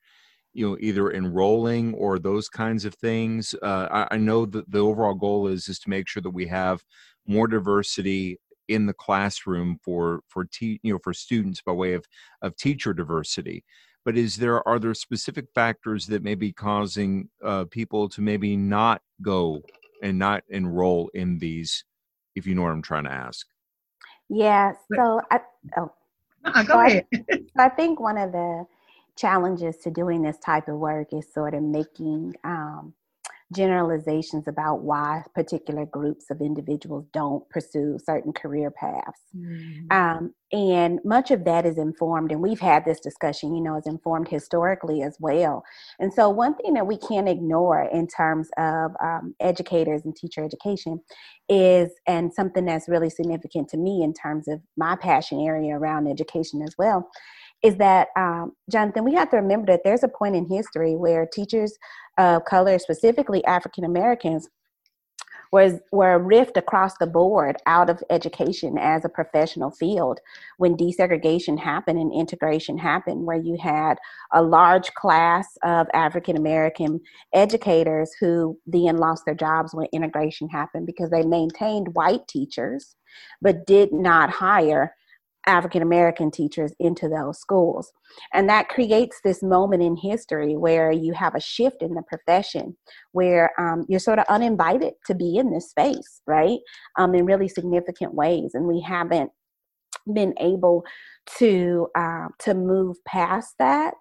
you 0.59 0.69
know, 0.69 0.77
either 0.81 1.09
enrolling 1.11 1.93
or 1.93 2.19
those 2.19 2.49
kinds 2.49 2.83
of 2.83 2.93
things? 2.95 3.55
Uh, 3.63 3.87
I, 3.89 4.15
I 4.15 4.17
know 4.17 4.45
that 4.45 4.69
the 4.69 4.79
overall 4.79 5.13
goal 5.13 5.47
is 5.47 5.69
is 5.69 5.79
to 5.79 5.89
make 5.89 6.07
sure 6.09 6.21
that 6.21 6.29
we 6.31 6.47
have 6.47 6.83
more 7.25 7.47
diversity 7.47 8.37
in 8.67 8.85
the 8.85 8.93
classroom 8.93 9.77
for 9.81 10.19
for 10.27 10.43
te- 10.43 10.81
you 10.83 10.91
know 10.91 10.99
for 11.01 11.13
students 11.13 11.61
by 11.61 11.71
way 11.71 11.93
of 11.93 12.03
of 12.41 12.57
teacher 12.57 12.93
diversity. 12.93 13.63
But 14.03 14.17
is 14.17 14.35
there 14.35 14.67
are 14.67 14.79
there 14.79 14.93
specific 14.93 15.45
factors 15.55 16.05
that 16.07 16.23
may 16.23 16.35
be 16.35 16.51
causing 16.51 17.29
uh, 17.43 17.63
people 17.71 18.09
to 18.09 18.21
maybe 18.21 18.57
not 18.57 19.01
go 19.21 19.61
and 20.03 20.19
not 20.19 20.43
enroll 20.49 21.09
in 21.13 21.39
these, 21.39 21.85
if 22.35 22.45
you 22.45 22.53
know 22.53 22.63
what 22.63 22.71
I'm 22.71 22.81
trying 22.81 23.05
to 23.05 23.11
ask. 23.13 23.47
Yeah. 24.29 24.73
But- 24.89 24.97
So 24.97 25.21
I, 25.31 25.39
oh, 25.77 25.91
Uh-uh, 26.45 26.63
go 26.63 26.73
So 26.73 26.79
I- 26.79 26.87
ahead. 26.87 27.05
I 27.57 27.69
think 27.69 27.99
one 28.01 28.17
of 28.17 28.31
the 28.33 28.65
challenges 29.19 29.77
to 29.77 29.91
doing 29.91 30.21
this 30.21 30.37
type 30.37 30.67
of 30.67 30.77
work 30.77 31.09
is 31.11 31.31
sort 31.33 31.53
of 31.53 31.61
making 31.61 32.33
um, 32.43 32.93
generalizations 33.53 34.47
about 34.47 34.81
why 34.81 35.23
particular 35.33 35.85
groups 35.85 36.29
of 36.29 36.39
individuals 36.39 37.05
don't 37.11 37.47
pursue 37.49 37.97
certain 38.03 38.31
career 38.31 38.69
paths. 38.69 39.21
Um, 39.89 40.33
and 40.51 40.99
much 41.03 41.31
of 41.31 41.45
that 41.45 41.65
is 41.65 41.77
informed, 41.77 42.31
and 42.31 42.41
we've 42.41 42.59
had 42.59 42.85
this 42.85 42.99
discussion, 42.99 43.55
you 43.55 43.61
know, 43.61 43.75
is 43.75 43.87
informed 43.87 44.27
historically 44.27 45.01
as 45.01 45.17
well. 45.19 45.63
And 45.99 46.13
so, 46.13 46.29
one 46.29 46.55
thing 46.55 46.73
that 46.73 46.87
we 46.87 46.97
can't 46.97 47.29
ignore 47.29 47.83
in 47.91 48.07
terms 48.07 48.49
of 48.57 48.91
um, 49.03 49.35
educators 49.39 50.05
and 50.05 50.15
teacher 50.15 50.43
education 50.43 51.01
is, 51.49 51.91
and 52.07 52.33
something 52.33 52.65
that's 52.65 52.89
really 52.89 53.09
significant 53.09 53.69
to 53.69 53.77
me 53.77 54.03
in 54.03 54.13
terms 54.13 54.47
of 54.47 54.59
my 54.77 54.95
passion 54.95 55.39
area 55.41 55.75
around 55.75 56.07
education 56.07 56.61
as 56.61 56.75
well, 56.77 57.09
is 57.63 57.75
that, 57.77 58.07
um, 58.15 58.53
Jonathan, 58.71 59.03
we 59.03 59.13
have 59.13 59.29
to 59.31 59.37
remember 59.37 59.65
that 59.71 59.81
there's 59.83 60.03
a 60.03 60.07
point 60.07 60.35
in 60.35 60.47
history 60.47 60.95
where 60.95 61.25
teachers 61.25 61.77
of 62.17 62.45
color, 62.45 62.79
specifically 62.79 63.43
African 63.45 63.83
Americans, 63.83 64.49
was 65.51 65.79
were 65.91 66.19
rift 66.19 66.57
across 66.57 66.97
the 66.97 67.07
board 67.07 67.57
out 67.65 67.89
of 67.89 68.03
education 68.09 68.77
as 68.77 69.03
a 69.03 69.09
professional 69.09 69.71
field 69.71 70.19
when 70.57 70.77
desegregation 70.77 71.57
happened 71.57 71.97
and 71.97 72.13
integration 72.13 72.77
happened 72.77 73.25
where 73.25 73.37
you 73.37 73.57
had 73.59 73.97
a 74.33 74.41
large 74.41 74.93
class 74.93 75.57
of 75.63 75.87
african 75.93 76.37
american 76.37 76.99
educators 77.33 78.11
who 78.19 78.57
then 78.67 78.97
lost 78.97 79.25
their 79.25 79.35
jobs 79.35 79.73
when 79.73 79.87
integration 79.91 80.47
happened 80.47 80.85
because 80.85 81.09
they 81.09 81.23
maintained 81.23 81.93
white 81.95 82.27
teachers 82.27 82.95
but 83.41 83.65
did 83.65 83.91
not 83.91 84.29
hire 84.29 84.93
African 85.47 85.81
American 85.81 86.31
teachers 86.31 86.73
into 86.79 87.07
those 87.07 87.39
schools. 87.39 87.91
And 88.33 88.49
that 88.49 88.69
creates 88.69 89.19
this 89.23 89.41
moment 89.41 89.81
in 89.81 89.95
history 89.95 90.55
where 90.55 90.91
you 90.91 91.13
have 91.13 91.35
a 91.35 91.39
shift 91.39 91.81
in 91.81 91.93
the 91.93 92.03
profession, 92.03 92.75
where 93.11 93.51
um, 93.59 93.85
you're 93.87 93.99
sort 93.99 94.19
of 94.19 94.25
uninvited 94.29 94.93
to 95.07 95.15
be 95.15 95.37
in 95.37 95.51
this 95.51 95.69
space, 95.69 96.21
right? 96.27 96.59
Um, 96.97 97.15
in 97.15 97.25
really 97.25 97.47
significant 97.47 98.13
ways. 98.13 98.51
And 98.53 98.65
we 98.67 98.81
haven't 98.81 99.31
been 100.13 100.33
able 100.39 100.83
to 101.37 101.87
uh, 101.95 102.27
to 102.39 102.53
move 102.53 102.97
past 103.05 103.55
that 103.59 103.93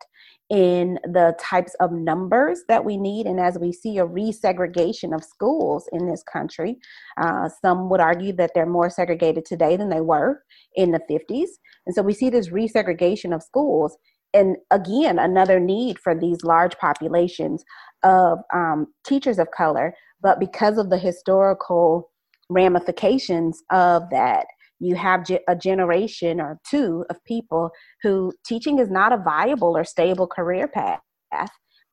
in 0.51 0.99
the 1.05 1.37
types 1.39 1.75
of 1.79 1.93
numbers 1.93 2.63
that 2.69 2.85
we 2.85 2.97
need 2.97 3.27
and 3.27 3.39
as 3.39 3.59
we 3.59 3.71
see 3.71 3.99
a 3.99 4.07
resegregation 4.07 5.15
of 5.15 5.23
schools 5.23 5.87
in 5.93 6.09
this 6.09 6.23
country 6.23 6.77
uh, 7.19 7.49
some 7.63 7.91
would 7.91 8.01
argue 8.01 8.33
that 8.33 8.53
they're 8.55 8.65
more 8.65 8.89
segregated 8.89 9.45
today 9.45 9.77
than 9.77 9.91
they 9.91 10.01
were 10.01 10.43
in 10.75 10.91
the 10.91 11.01
50s 11.11 11.49
and 11.87 11.95
so 11.95 12.01
we 12.01 12.15
see 12.15 12.31
this 12.31 12.49
resegregation 12.49 13.35
of 13.35 13.43
schools 13.43 13.99
and 14.33 14.57
again 14.71 15.19
another 15.19 15.61
need 15.61 15.99
for 15.99 16.15
these 16.15 16.43
large 16.43 16.77
populations 16.79 17.63
of 18.03 18.39
um, 18.55 18.87
teachers 19.07 19.39
of 19.39 19.51
color 19.51 19.95
but 20.23 20.41
because 20.41 20.79
of 20.79 20.89
the 20.89 20.99
historical 20.99 22.11
ramifications 22.49 23.63
of 23.71 24.03
that 24.11 24.47
you 24.81 24.95
have 24.95 25.25
a 25.49 25.57
generation 25.57 26.41
or 26.41 26.59
two 26.69 27.05
of 27.11 27.23
people 27.25 27.71
who 28.03 28.33
teaching 28.47 28.79
is 28.79 28.91
not 28.91 29.13
a 29.13 29.17
viable 29.17 29.77
or 29.77 29.85
stable 29.85 30.27
career 30.27 30.69
path 30.69 31.01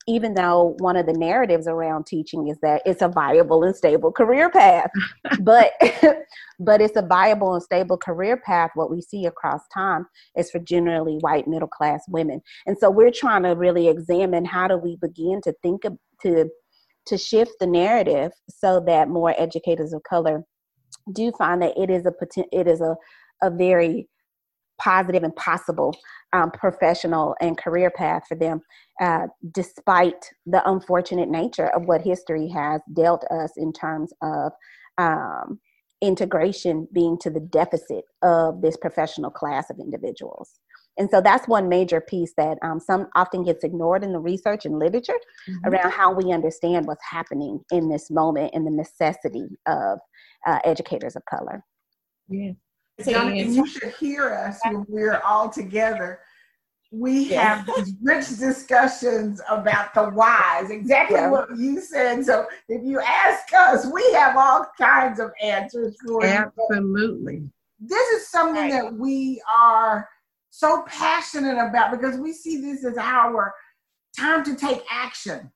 even 0.07 0.35
though 0.35 0.75
one 0.79 0.95
of 0.95 1.05
the 1.05 1.13
narratives 1.13 1.67
around 1.67 2.05
teaching 2.05 2.47
is 2.47 2.57
that 2.61 2.81
it's 2.85 3.01
a 3.01 3.07
viable 3.07 3.63
and 3.63 3.75
stable 3.75 4.11
career 4.11 4.49
path. 4.49 4.89
But 5.41 5.71
but 6.59 6.81
it's 6.81 6.95
a 6.95 7.01
viable 7.01 7.53
and 7.53 7.63
stable 7.63 7.97
career 7.97 8.37
path 8.37 8.71
what 8.75 8.91
we 8.91 9.01
see 9.01 9.25
across 9.25 9.61
time 9.73 10.05
is 10.37 10.49
for 10.49 10.59
generally 10.59 11.17
white 11.21 11.47
middle 11.47 11.67
class 11.67 12.03
women. 12.07 12.41
And 12.65 12.77
so 12.77 12.89
we're 12.89 13.11
trying 13.11 13.43
to 13.43 13.49
really 13.49 13.87
examine 13.87 14.45
how 14.45 14.67
do 14.67 14.77
we 14.77 14.97
begin 14.97 15.41
to 15.43 15.53
think 15.61 15.85
of, 15.85 15.97
to 16.21 16.49
to 17.07 17.17
shift 17.17 17.51
the 17.59 17.67
narrative 17.67 18.31
so 18.49 18.79
that 18.87 19.09
more 19.09 19.35
educators 19.39 19.93
of 19.93 20.01
color 20.03 20.43
do 21.11 21.31
find 21.37 21.61
that 21.61 21.77
it 21.77 21.89
is 21.89 22.05
a 22.05 22.13
it 22.51 22.67
is 22.67 22.81
a, 22.81 22.95
a 23.41 23.49
very 23.49 24.07
positive 24.81 25.23
and 25.23 25.35
possible 25.35 25.95
um, 26.33 26.51
professional 26.51 27.35
and 27.39 27.57
career 27.57 27.89
path 27.89 28.23
for 28.27 28.35
them, 28.35 28.61
uh, 29.01 29.27
despite 29.51 30.31
the 30.45 30.67
unfortunate 30.69 31.29
nature 31.29 31.67
of 31.75 31.85
what 31.85 32.01
history 32.01 32.49
has 32.49 32.81
dealt 32.93 33.23
us 33.31 33.51
in 33.57 33.71
terms 33.71 34.11
of 34.21 34.51
um, 34.97 35.59
integration 36.01 36.87
being 36.93 37.17
to 37.19 37.29
the 37.29 37.39
deficit 37.39 38.03
of 38.21 38.61
this 38.61 38.77
professional 38.77 39.31
class 39.31 39.69
of 39.69 39.79
individuals. 39.79 40.59
And 40.97 41.09
so 41.09 41.19
that's 41.21 41.47
one 41.47 41.67
major 41.67 41.99
piece 42.01 42.33
that 42.37 42.57
um, 42.61 42.79
some 42.79 43.07
often 43.15 43.43
gets 43.43 43.63
ignored 43.63 44.03
in 44.03 44.13
the 44.13 44.19
research 44.19 44.65
and 44.65 44.79
literature 44.79 45.19
Mhm. 45.47 45.65
around 45.65 45.91
how 45.91 46.13
we 46.13 46.31
understand 46.31 46.85
what's 46.85 47.03
happening 47.09 47.59
in 47.71 47.89
this 47.89 48.09
moment 48.09 48.51
and 48.53 48.65
the 48.65 48.71
necessity 48.71 49.57
of 49.67 49.99
uh, 50.47 50.59
educators 50.63 51.15
of 51.15 51.23
color. 51.25 51.63
Yeah. 52.29 52.51
Jonathan, 53.03 53.37
And- 53.39 53.55
you 53.55 53.65
should 53.67 53.93
hear 53.95 54.29
us 54.33 54.59
when 54.63 54.85
we're 54.87 55.19
all 55.25 55.49
together. 55.49 56.19
We 56.91 57.31
Yeah. 57.31 57.41
have 57.55 57.65
these 57.65 57.93
rich 58.01 58.27
discussions 58.37 59.41
about 59.49 59.93
the 59.93 60.09
whys, 60.11 60.69
exactly 60.69 61.17
Yeah. 61.17 61.29
what 61.29 61.57
you 61.57 61.81
said. 61.81 62.23
So 62.25 62.47
if 62.69 62.83
you 62.83 63.01
ask 63.01 63.51
us, 63.53 63.85
we 63.91 64.03
have 64.13 64.37
all 64.37 64.65
kinds 64.77 65.19
of 65.19 65.33
answers 65.41 65.97
for 66.05 66.23
you. 66.23 66.29
Absolutely. 66.29 67.49
This 67.79 68.07
is 68.11 68.27
something 68.29 68.69
that 68.69 68.93
we 68.93 69.41
are 69.53 70.07
so 70.57 70.83
passionate 70.87 71.57
about 71.57 71.91
because 71.91 72.17
we 72.17 72.31
see 72.31 72.61
this 72.61 72.85
as 72.85 72.97
our 72.97 73.53
time 74.17 74.41
to 74.45 74.55
take 74.55 74.81
action 74.89 75.51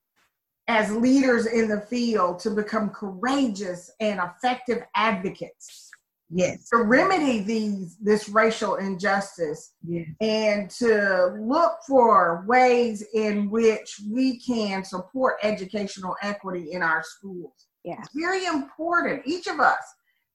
as 0.68 0.92
leaders 0.92 1.46
in 1.46 1.70
the 1.70 1.80
field 1.82 2.38
to 2.40 2.50
become 2.50 2.90
courageous 2.90 3.90
and 4.02 4.20
effective 4.20 4.84
advocates 4.96 5.86
Yes. 6.32 6.70
to 6.70 6.84
remedy 6.84 7.40
these 7.40 7.98
this 7.98 8.30
racial 8.30 8.76
injustice 8.76 9.74
Yes. 9.88 10.06
and 10.22 10.70
to 10.72 11.34
look 11.40 11.78
for 11.88 12.44
ways 12.46 13.04
in 13.16 13.50
which 13.50 14.00
we 14.12 14.38
can 14.40 14.84
support 14.84 15.38
educational 15.42 16.16
equity 16.22 16.74
in 16.74 16.84
our 16.84 17.02
schools. 17.04 17.68
Yeah. 17.84 17.96
It's 18.00 18.10
very 18.14 18.46
important. 18.46 19.24
Each 19.26 19.48
of 19.48 19.60
us 19.60 19.84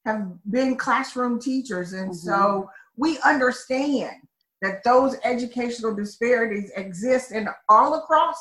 have 0.04 0.32
been 0.50 0.76
classroom 0.76 1.38
teachers, 1.38 1.92
and 1.92 2.10
Mhm. 2.10 2.16
so 2.16 2.70
we 2.96 3.18
understand 3.20 4.16
that 4.64 4.82
those 4.84 5.16
educational 5.24 5.94
disparities 5.94 6.70
exist 6.76 7.32
in 7.32 7.48
all 7.68 7.94
across 7.94 8.36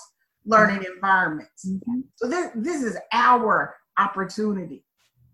learning 0.46 0.86
environments. 0.96 1.66
Mhm. 1.66 2.04
So 2.16 2.28
this, 2.28 2.52
this 2.56 2.84
is 2.84 2.98
our 3.12 3.76
opportunity 3.98 4.86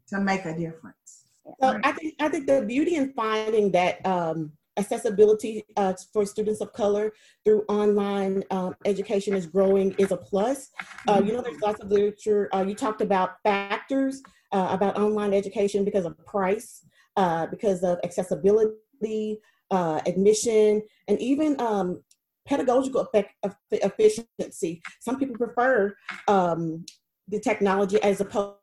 to 0.10 0.20
make 0.20 0.46
a 0.46 0.58
difference. 0.58 1.26
So 1.62 1.80
I 1.84 1.92
think 1.94 2.16
I 2.20 2.30
think 2.30 2.46
the 2.46 2.62
beauty 2.62 2.96
in 2.96 3.14
finding 3.14 3.72
that 3.72 4.06
um, 4.06 4.52
accessibility 4.78 5.64
uh, 5.78 5.94
for 6.14 6.26
students 6.26 6.62
of 6.62 6.72
color 6.74 7.12
through 7.44 7.64
online 7.68 8.44
um, 8.52 8.76
education 8.86 9.34
is 9.34 9.46
growing 9.46 9.94
is 9.98 10.12
a 10.12 10.18
plus. 10.18 10.70
Uh, 11.08 11.22
you 11.24 11.34
know, 11.34 11.42
there's 11.42 11.60
lots 11.62 11.82
of 11.82 11.90
literature. 11.90 12.50
Uh, 12.54 12.64
you 12.68 12.76
talked 12.76 13.02
about 13.02 13.42
factors 13.44 14.22
uh, 14.52 14.68
about 14.72 14.98
online 14.98 15.34
education 15.34 15.84
because 15.84 16.06
of 16.06 16.14
price, 16.26 16.86
uh, 17.18 17.46
because 17.48 17.84
of 17.84 18.00
accessibility, 18.04 19.40
uh, 19.72 20.02
admission, 20.06 20.82
and 21.08 21.20
even 21.22 21.60
um, 21.62 22.02
pedagogical 22.48 23.02
effect, 23.02 23.34
efficiency. 23.72 24.82
Some 25.00 25.20
people 25.20 25.38
prefer 25.38 25.96
um, 26.28 26.86
the 27.28 27.40
technology 27.40 28.02
as 28.02 28.22
opposed 28.22 28.58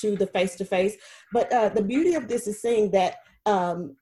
to 0.00 0.16
the 0.16 0.26
face 0.32 0.56
to 0.56 0.64
face. 0.64 0.96
But 1.32 1.52
uh, 1.52 1.68
the 1.68 1.82
beauty 1.82 2.14
of 2.14 2.28
this 2.28 2.46
is 2.46 2.60
seeing 2.60 2.90
that 2.92 3.16
um, 3.46 3.96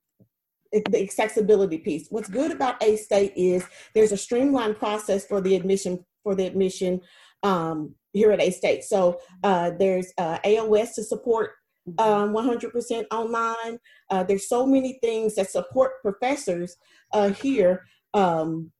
the 0.73 1.03
accessibility 1.03 1.79
piece. 1.79 2.09
What's 2.11 2.29
good 2.29 2.53
about 2.53 2.83
A 2.83 2.97
State 2.97 3.33
is 3.37 3.65
there's 3.95 4.13
a 4.13 4.17
streamlined 4.17 4.79
process 4.79 5.27
for 5.27 5.41
the 5.41 5.57
admission 5.57 6.05
for 6.23 6.35
the 6.35 6.47
admission 6.47 7.01
um, 7.43 7.95
here 8.13 8.33
at 8.33 8.41
A 8.41 8.51
State. 8.51 8.85
So 8.85 9.21
uh, 9.43 9.73
there's 9.79 10.13
uh, 10.19 10.39
AOS 10.45 10.95
to 10.95 11.03
support 11.03 11.53
um, 11.99 12.35
100% 12.35 13.05
online. 13.11 13.79
Uh, 14.11 14.23
there's 14.23 14.49
so 14.49 14.67
many 14.67 14.99
things 15.03 15.35
that 15.35 15.51
support 15.51 15.93
professors 16.03 16.77
uh, 17.13 17.31
here 17.31 17.85
um, 18.15 18.71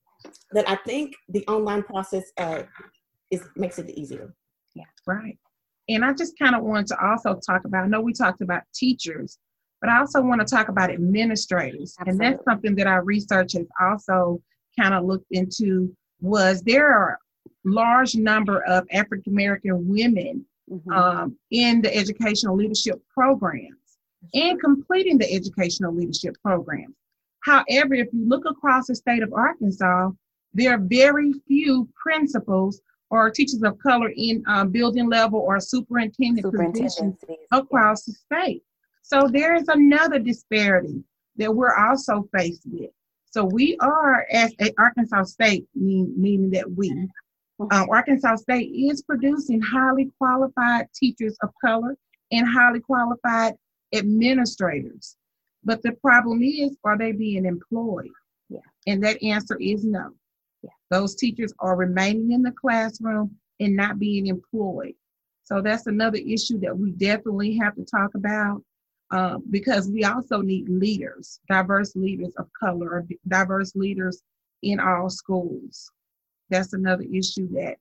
that 0.53 0.69
I 0.69 0.77
think 0.77 1.15
the 1.29 1.47
online 1.47 1.83
process 1.83 2.25
uh, 2.39 2.63
is 3.31 3.43
makes 3.57 3.79
it 3.79 3.91
easier. 3.91 4.35
Yeah, 4.75 4.85
right. 5.07 5.39
And 5.89 6.05
I 6.05 6.13
just 6.13 6.39
kind 6.39 6.55
of 6.55 6.63
wanted 6.63 6.89
to 6.89 7.05
also 7.05 7.41
talk 7.45 7.65
about, 7.65 7.85
I 7.85 7.89
know 7.89 8.01
we 8.01 8.13
talked 8.13 8.43
about 8.43 8.63
teachers, 8.75 9.39
but 9.81 9.89
I 9.89 9.99
also 9.99 10.21
want 10.21 10.47
to 10.47 10.47
talk 10.47 10.69
about 10.69 10.91
administrators. 10.91 11.95
And 12.07 12.21
that's 12.21 12.45
something 12.45 12.75
that 12.77 12.87
our 12.87 13.03
research 13.05 13.53
has 13.53 13.67
also 13.81 14.43
kind 14.79 14.95
of 14.95 15.05
looked 15.05 15.27
into 15.31 15.95
was 16.21 16.63
there 16.63 16.93
are 16.93 17.19
large 17.65 18.15
number 18.15 18.63
of 18.65 18.87
African 18.93 19.33
American 19.33 19.89
women 19.89 20.45
Mhm. 20.71 20.93
um, 20.93 21.39
in 21.51 21.81
the 21.83 21.95
educational 21.95 22.57
leadership 22.57 23.03
programs 23.13 23.99
and 24.35 24.61
completing 24.61 25.19
the 25.19 25.33
educational 25.33 25.95
leadership 25.95 26.37
programs. 26.43 26.95
However, 27.41 27.95
if 27.95 28.09
you 28.13 28.29
look 28.29 28.45
across 28.45 28.89
the 28.89 28.95
state 28.95 29.23
of 29.23 29.33
Arkansas, 29.33 30.11
there 30.53 30.75
are 30.75 30.79
very 30.79 31.33
few 31.47 31.89
principals 31.95 32.81
or 33.11 33.31
teachers 33.31 33.63
of 33.63 33.79
color 33.79 34.13
in 34.17 34.43
um, 34.47 34.71
building 34.71 35.09
level 35.09 35.41
or 35.41 35.61
superintendent 35.61 36.53
positions 36.53 37.17
across 37.53 38.05
the 38.05 38.13
state. 38.13 38.63
So 39.03 39.29
there 39.29 39.55
is 39.55 39.69
another 39.69 40.19
disparity 40.19 41.03
that 41.37 41.55
we're 41.55 41.75
also 41.75 42.29
faced 42.37 42.63
with. 42.67 42.91
So 43.31 43.45
we 43.45 43.77
are, 43.81 44.27
as 44.31 44.53
a 44.61 44.73
Arkansas 44.79 45.25
State, 45.25 45.67
meaning 45.75 46.51
that 46.51 46.71
we, 46.71 46.91
uh, 47.61 47.87
Arkansas 47.91 48.37
State 48.37 48.71
is 48.73 49.03
producing 49.03 49.61
highly 49.61 50.11
qualified 50.19 50.87
teachers 50.95 51.37
of 51.43 51.51
color 51.65 51.97
and 52.31 52.47
highly 52.47 52.81
qualified 52.81 53.55
administrators. 53.95 55.17
But 55.65 55.83
the 55.83 55.93
problem 55.93 56.43
is, 56.43 56.77
are 56.85 56.97
they 56.97 57.13
being 57.13 57.45
employed? 57.45 58.11
Yeah. 58.49 58.61
And 58.87 59.03
that 59.05 59.23
answer 59.23 59.57
is 59.61 59.85
no. 59.85 60.11
Yeah. 60.63 60.71
Those 60.91 61.17
teachers 61.17 61.53
are 61.59 61.77
remaining 61.77 62.33
in 62.33 62.43
the 62.43 62.53
classroom 62.53 63.37
and 63.61 63.77
not 63.77 63.99
being 63.99 64.27
employed. 64.27 64.95
So 65.45 65.61
that's 65.61 65.87
another 65.87 66.19
issue 66.19 66.61
that 66.61 66.77
we 66.77 66.93
definitely 66.93 67.57
have 67.57 67.75
to 67.77 67.85
talk 67.85 68.15
about 68.15 68.63
uh, 69.11 69.39
because 69.51 69.89
we 69.89 70.05
also 70.05 70.43
need 70.43 70.69
leaders, 70.69 71.41
diverse 71.49 71.97
leaders 71.97 72.35
of 72.37 72.49
color, 72.59 72.89
or 72.91 73.07
diverse 73.27 73.75
leaders 73.75 74.23
in 74.63 74.79
all 74.79 75.09
schools. 75.09 75.91
That's 76.51 76.73
another 76.73 77.05
issue 77.13 77.49
that 77.55 77.77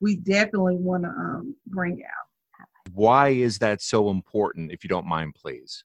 we 0.00 0.16
definitely 0.16 0.76
want 0.76 1.04
to 1.04 1.10
um, 1.10 1.56
bring 1.66 2.02
out. 2.04 2.66
Why 2.94 3.28
is 3.30 3.58
that 3.58 3.80
so 3.80 4.10
important, 4.10 4.72
if 4.72 4.84
you 4.84 4.88
don't 4.88 5.06
mind, 5.06 5.34
please? 5.34 5.84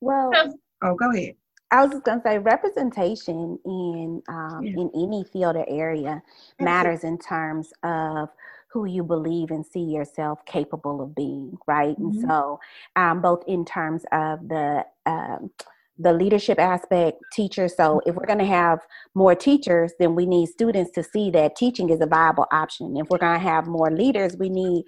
Well, 0.00 0.54
Oh, 0.80 0.94
go 0.94 1.10
ahead. 1.10 1.34
I 1.70 1.82
was 1.82 1.90
just 1.90 2.04
gonna 2.04 2.22
say 2.22 2.38
representation 2.38 3.58
in 3.64 4.22
um, 4.28 4.64
Yeah. 4.64 4.72
in 4.80 4.90
any 4.94 5.24
field 5.24 5.56
or 5.56 5.66
area 5.68 6.22
matters 6.60 7.04
in 7.04 7.18
terms 7.18 7.72
of 7.82 8.30
who 8.68 8.84
you 8.86 9.02
believe 9.02 9.50
and 9.50 9.66
see 9.66 9.82
yourself 9.82 10.44
capable 10.46 11.02
of 11.02 11.14
being, 11.14 11.58
right? 11.66 11.98
Mhm. 11.98 12.22
And 12.22 12.30
so, 12.30 12.60
um, 12.96 13.20
both 13.20 13.42
in 13.46 13.64
terms 13.64 14.04
of 14.12 14.48
the 14.48 14.86
um, 15.04 15.50
the 15.98 16.12
leadership 16.12 16.58
aspect, 16.58 17.18
teachers. 17.32 17.76
So, 17.76 18.00
if 18.06 18.14
we're 18.14 18.26
going 18.26 18.38
to 18.38 18.44
have 18.44 18.78
more 19.14 19.34
teachers, 19.34 19.92
then 19.98 20.14
we 20.14 20.26
need 20.26 20.46
students 20.46 20.90
to 20.92 21.02
see 21.02 21.30
that 21.32 21.56
teaching 21.56 21.90
is 21.90 22.00
a 22.00 22.06
viable 22.06 22.46
option. 22.52 22.96
If 22.96 23.08
we're 23.10 23.18
going 23.18 23.38
to 23.38 23.46
have 23.46 23.66
more 23.66 23.90
leaders, 23.90 24.36
we 24.38 24.48
need 24.48 24.84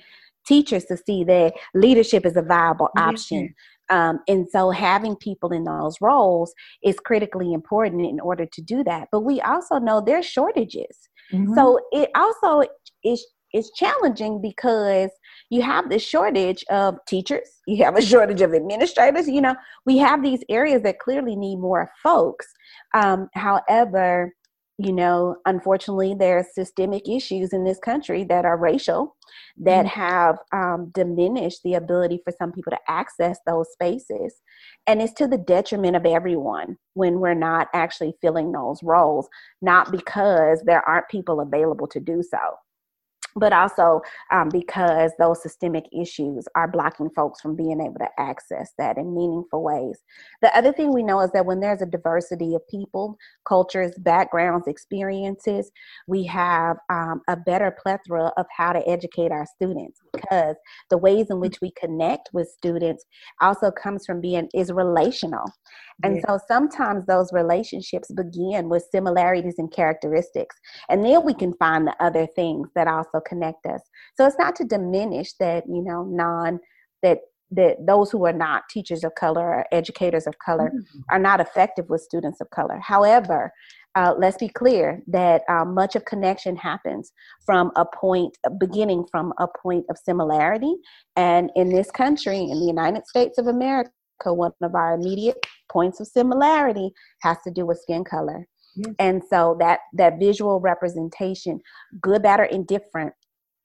teachers 0.47 0.85
to 0.87 0.97
see 0.97 1.25
that 1.25 1.55
leadership 1.75 2.25
is 2.25 2.37
a 2.37 2.43
viable 2.43 2.89
Yeah. 2.97 3.09
option. 3.09 3.55
Um, 3.91 4.21
and 4.29 4.49
so 4.49 4.71
having 4.71 5.17
people 5.17 5.51
in 5.51 5.65
those 5.65 5.97
roles 6.01 6.55
is 6.83 6.99
critically 7.01 7.53
important 7.53 8.07
in 8.07 8.21
order 8.21 8.47
to 8.47 8.63
do 8.63 8.85
that. 8.85 9.09
But 9.11 9.21
we 9.21 9.41
also 9.41 9.79
know 9.79 10.01
there's 10.01 10.27
shortages. 10.27 11.09
Mhm. 11.33 11.55
So 11.57 11.81
it 11.91 12.11
also 12.15 12.63
is 13.05 13.27
is 13.55 13.71
challenging 13.75 14.41
because 14.41 15.11
you 15.51 15.63
have 15.63 15.89
this 15.89 16.03
shortage 16.03 16.65
of 16.71 16.97
teachers, 17.07 17.49
you 17.67 17.85
have 17.85 17.97
a 17.97 18.03
shortage 18.13 18.41
of 18.43 18.55
administrators. 18.55 19.29
You 19.29 19.41
know, 19.41 19.57
we 19.87 19.99
have 19.99 20.23
these 20.23 20.43
areas 20.49 20.83
that 20.83 20.99
clearly 20.99 21.37
need 21.37 21.57
more 21.57 21.91
folks. 22.03 22.47
Um, 22.95 23.29
however, 23.35 24.35
you 24.79 24.93
know, 24.95 25.37
unfortunately, 25.45 26.15
there 26.19 26.39
are 26.39 26.47
systemic 26.55 27.07
issues 27.09 27.53
in 27.53 27.65
this 27.65 27.79
country 27.79 28.25
that 28.25 28.47
are 28.47 28.57
racial 28.57 29.15
that 29.59 29.85
Mhm. 29.85 29.89
have 29.91 30.39
um, 30.53 30.91
diminished 30.95 31.61
the 31.63 31.75
ability 31.75 32.23
for 32.25 32.33
some 32.33 32.51
people 32.51 32.71
to 32.71 32.79
access 32.89 33.39
those 33.47 33.71
spaces. 33.73 34.41
And 34.87 35.03
it's 35.03 35.13
to 35.15 35.27
the 35.29 35.37
detriment 35.39 35.97
of 35.97 36.07
everyone 36.07 36.79
when 36.95 37.21
we're 37.21 37.35
not 37.35 37.69
actually 37.75 38.17
filling 38.23 38.53
those 38.53 38.83
roles, 38.83 39.29
not 39.61 39.93
because 39.93 40.63
there 40.63 40.89
aren't 40.89 41.09
people 41.09 41.41
available 41.41 41.87
to 41.89 42.01
do 42.01 42.23
so 42.23 42.39
but 43.37 43.53
also 43.53 44.01
um, 44.33 44.49
because 44.49 45.13
those 45.19 45.43
systemic 45.43 45.85
issues 45.93 46.47
are 46.57 46.69
blocking 46.69 47.11
folks 47.11 47.41
from 47.41 47.55
being 47.55 47.81
able 47.81 47.99
to 47.99 48.09
access 48.19 48.73
that 48.79 48.99
in 48.99 49.15
meaningful 49.15 49.63
ways. 49.63 50.01
The 50.43 50.57
other 50.57 50.73
thing 50.73 50.93
we 50.93 51.03
know 51.03 51.21
is 51.21 51.31
that 51.33 51.47
when 51.47 51.61
there's 51.61 51.83
a 51.83 51.87
diversity 51.87 52.55
of 52.55 52.67
people, 52.69 53.17
cultures, 53.47 53.93
backgrounds, 53.99 54.67
experiences, 54.67 55.71
we 56.07 56.25
have 56.25 56.77
um, 56.89 57.23
a 57.29 57.37
better 57.37 57.77
plethora 57.83 58.33
of 58.37 58.47
how 58.55 58.73
to 58.73 58.87
educate 58.89 59.31
our 59.31 59.47
students 59.47 60.01
because 60.13 60.57
the 60.91 60.99
ways 60.99 61.27
in 61.31 61.41
which 61.41 61.61
we 61.61 61.73
connect 61.79 62.31
with 62.33 62.49
students 62.49 63.05
also 63.41 63.71
comes 63.71 64.05
from 64.05 64.21
being 64.21 64.49
is 64.55 64.73
relational. 64.73 65.45
And 66.03 66.17
Yeah. 66.17 66.23
so 66.27 66.39
sometimes 66.49 67.05
those 67.07 67.33
relationships 67.33 68.11
begin 68.13 68.69
with 68.69 68.89
similarities 68.91 69.57
and 69.59 69.71
characteristics. 69.71 70.57
And 70.89 71.05
then 71.05 71.25
we 71.25 71.35
can 71.35 71.53
find 71.55 71.87
the 71.87 71.95
other 72.03 72.27
things 72.27 72.69
that 72.75 72.89
also 72.89 73.10
connect 73.19 73.65
us. 73.67 73.81
So 74.17 74.27
it's 74.27 74.39
not 74.39 74.55
to 74.57 74.65
diminish 74.65 75.33
that, 75.41 75.65
you 75.67 75.83
know, 75.83 76.05
non 76.05 76.61
that 77.03 77.21
that 77.53 77.85
those 77.85 78.11
who 78.13 78.25
are 78.27 78.33
not 78.33 78.69
teachers 78.71 79.03
of 79.03 79.15
color 79.17 79.43
or 79.43 79.67
educators 79.73 80.27
of 80.27 80.39
color 80.39 80.71
Mhm. 80.71 81.03
are 81.11 81.19
not 81.19 81.41
effective 81.41 81.91
with 81.91 82.01
students 82.01 82.41
of 82.41 82.49
color. 82.51 82.79
However, 82.79 83.53
uh, 83.97 84.15
let's 84.17 84.37
be 84.37 84.49
clear 84.49 85.03
that 85.09 85.43
uh, 85.49 85.65
much 85.65 85.97
of 85.97 86.05
connection 86.05 86.55
happens 86.55 87.11
from 87.45 87.73
a 87.75 87.85
point, 87.85 88.39
beginning 88.59 89.05
from 89.11 89.33
a 89.39 89.49
point 89.49 89.85
of 89.91 89.99
similarity. 89.99 90.77
And 91.17 91.51
in 91.57 91.71
this 91.71 91.91
country, 91.91 92.39
in 92.39 92.61
the 92.61 92.67
United 92.67 93.07
States 93.09 93.37
of 93.37 93.49
America, 93.49 93.91
one 94.27 94.53
of 94.63 94.75
our 94.77 94.95
immediate 94.95 95.45
points 95.73 95.99
of 95.99 96.07
similarity 96.07 96.93
has 97.23 97.39
to 97.43 97.51
do 97.51 97.67
with 97.67 97.81
skin 97.81 98.05
color. 98.05 98.47
Yes. 98.77 98.95
And 98.99 99.23
so 99.29 99.57
that 99.61 99.81
that 99.95 100.19
visual 100.19 100.61
representation, 100.61 101.61
good, 102.01 102.23
bad, 102.23 102.41
or 102.41 102.45
indifferent, 102.45 103.13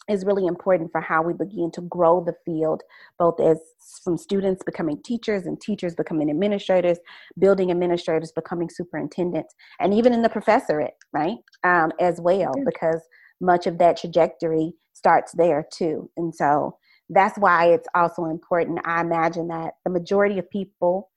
is 0.07 0.25
really 0.25 0.45
important 0.45 0.91
for 0.91 1.01
how 1.01 1.21
we 1.21 1.33
begin 1.33 1.71
to 1.73 1.81
grow 1.81 2.23
the 2.23 2.35
field, 2.45 2.83
both 3.17 3.39
as 3.39 3.59
from 4.03 4.17
students 4.17 4.63
becoming 4.63 5.01
teachers 5.03 5.45
and 5.45 5.59
teachers 5.59 5.95
becoming 5.95 6.29
administrators, 6.29 6.99
building 7.39 7.71
administrators 7.71 8.31
becoming 8.31 8.69
superintendents, 8.69 9.53
and 9.79 9.93
even 9.93 10.13
in 10.13 10.21
the 10.21 10.29
professorate, 10.29 10.93
right, 11.13 11.37
um, 11.63 11.91
as 11.99 12.21
well, 12.21 12.53
because 12.65 13.01
much 13.41 13.67
of 13.67 13.77
that 13.79 13.97
trajectory 13.97 14.73
starts 14.93 15.31
there 15.33 15.65
too. 15.73 16.09
And 16.17 16.33
so 16.33 16.77
that's 17.09 17.37
why 17.37 17.67
it's 17.67 17.87
also 17.95 18.25
important. 18.25 18.79
I 18.85 19.01
imagine 19.01 19.47
that 19.49 19.73
the 19.83 19.91
majority 19.91 20.39
of 20.39 20.49
people, 20.49 21.09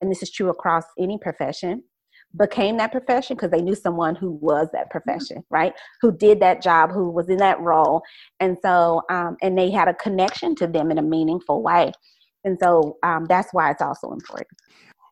and 0.00 0.10
this 0.10 0.22
is 0.22 0.30
true 0.30 0.50
across 0.50 0.84
any 0.98 1.18
profession, 1.18 1.84
became 2.36 2.76
that 2.78 2.92
profession 2.92 3.36
because 3.36 3.50
they 3.50 3.60
knew 3.60 3.74
someone 3.74 4.14
who 4.14 4.32
was 4.32 4.68
that 4.72 4.90
profession, 4.90 5.44
right? 5.50 5.74
Who 6.00 6.16
did 6.16 6.40
that 6.40 6.62
job, 6.62 6.90
who 6.90 7.10
was 7.10 7.28
in 7.28 7.38
that 7.38 7.60
role. 7.60 8.02
And 8.40 8.56
so, 8.62 9.02
um, 9.10 9.36
and 9.42 9.56
they 9.56 9.70
had 9.70 9.88
a 9.88 9.94
connection 9.94 10.54
to 10.56 10.66
them 10.66 10.90
in 10.90 10.98
a 10.98 11.02
meaningful 11.02 11.62
way. 11.62 11.92
And 12.44 12.58
so 12.60 12.98
um, 13.02 13.26
that's 13.26 13.52
why 13.52 13.70
it's 13.70 13.82
also 13.82 14.12
important. 14.12 14.48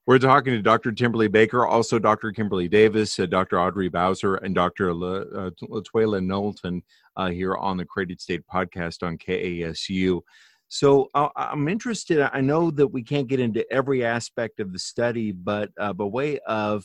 We're 0.07 0.19
talking 0.19 0.55
to 0.55 0.63
Dr. 0.63 0.91
Timberly 0.93 1.29
Baker, 1.29 1.67
also 1.67 1.99
Dr. 1.99 2.33
Kimberly 2.33 2.69
Davis, 2.69 3.19
uh, 3.21 3.27
Dr. 3.27 3.61
Audrey 3.61 3.89
Bowser, 3.89 4.37
and 4.37 4.55
Dr. 4.55 4.93
La, 4.93 5.19
uh, 5.19 6.21
Knowlton 6.21 6.83
uh, 7.17 7.29
here 7.29 7.55
on 7.55 7.77
the 7.77 7.85
Create 7.85 8.11
at 8.11 8.21
State 8.21 8.43
podcast 8.53 9.07
on 9.07 9.19
KASU. 9.19 10.21
So 10.69 11.09
uh, 11.15 11.29
I'm 11.37 11.69
interested. 11.69 12.21
I 12.33 12.41
know 12.41 12.71
that 12.73 12.87
we 12.87 13.03
can't 13.03 13.29
get 13.29 13.41
into 13.41 13.71
every 13.73 14.05
aspect 14.05 14.59
of 14.59 14.73
the 14.73 14.79
study, 14.79 15.33
but 15.33 15.71
uh, 15.79 15.93
by 15.93 16.05
way 16.05 16.39
of 16.47 16.85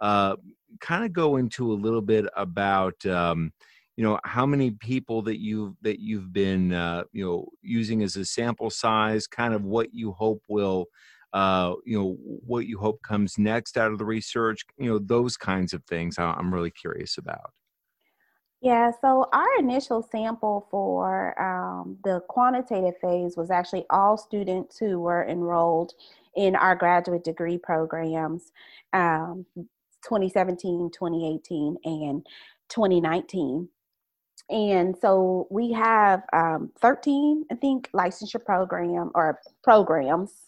uh, 0.00 0.36
kind 0.80 1.04
of 1.04 1.12
go 1.12 1.36
into 1.36 1.72
a 1.72 1.74
little 1.74 2.02
bit 2.02 2.26
about 2.36 3.04
um, 3.06 3.52
you 3.96 4.04
know 4.04 4.18
how 4.24 4.46
many 4.46 4.70
people 4.70 5.22
that 5.22 5.40
you 5.40 5.76
that 5.82 6.00
you've 6.00 6.32
been 6.32 6.72
uh, 6.72 7.04
you 7.12 7.24
know 7.24 7.48
using 7.62 8.02
as 8.02 8.16
a 8.16 8.24
sample 8.24 8.70
size 8.70 9.26
kind 9.26 9.54
of 9.54 9.64
what 9.64 9.92
you 9.92 10.12
hope 10.12 10.42
will 10.48 10.86
uh, 11.32 11.74
you 11.84 11.98
know 11.98 12.16
what 12.22 12.66
you 12.66 12.78
hope 12.78 13.02
comes 13.02 13.38
next 13.38 13.76
out 13.76 13.92
of 13.92 13.98
the 13.98 14.04
research 14.04 14.64
you 14.78 14.88
know 14.88 14.98
those 14.98 15.36
kinds 15.36 15.72
of 15.72 15.82
things 15.84 16.18
i'm 16.18 16.52
really 16.54 16.70
curious 16.70 17.18
about 17.18 17.52
yeah, 18.60 18.90
so 19.00 19.28
our 19.32 19.58
initial 19.60 20.02
sample 20.02 20.66
for 20.68 21.40
um, 21.40 21.96
the 22.02 22.20
quantitative 22.28 22.98
phase 23.00 23.36
was 23.36 23.52
actually 23.52 23.86
all 23.88 24.16
students 24.16 24.78
who 24.78 24.98
were 24.98 25.24
enrolled 25.24 25.92
in 26.34 26.56
our 26.56 26.74
graduate 26.74 27.22
degree 27.22 27.56
programs. 27.56 28.50
Um, 28.92 29.46
2017, 30.04 30.90
2018, 30.92 31.76
and 31.84 32.26
2019. 32.68 33.68
And 34.50 34.96
so 34.96 35.46
we 35.50 35.72
have 35.72 36.22
um, 36.32 36.70
13, 36.80 37.44
I 37.50 37.54
think, 37.56 37.90
licensure 37.92 38.42
program 38.44 39.10
or 39.14 39.40
programs 39.62 40.47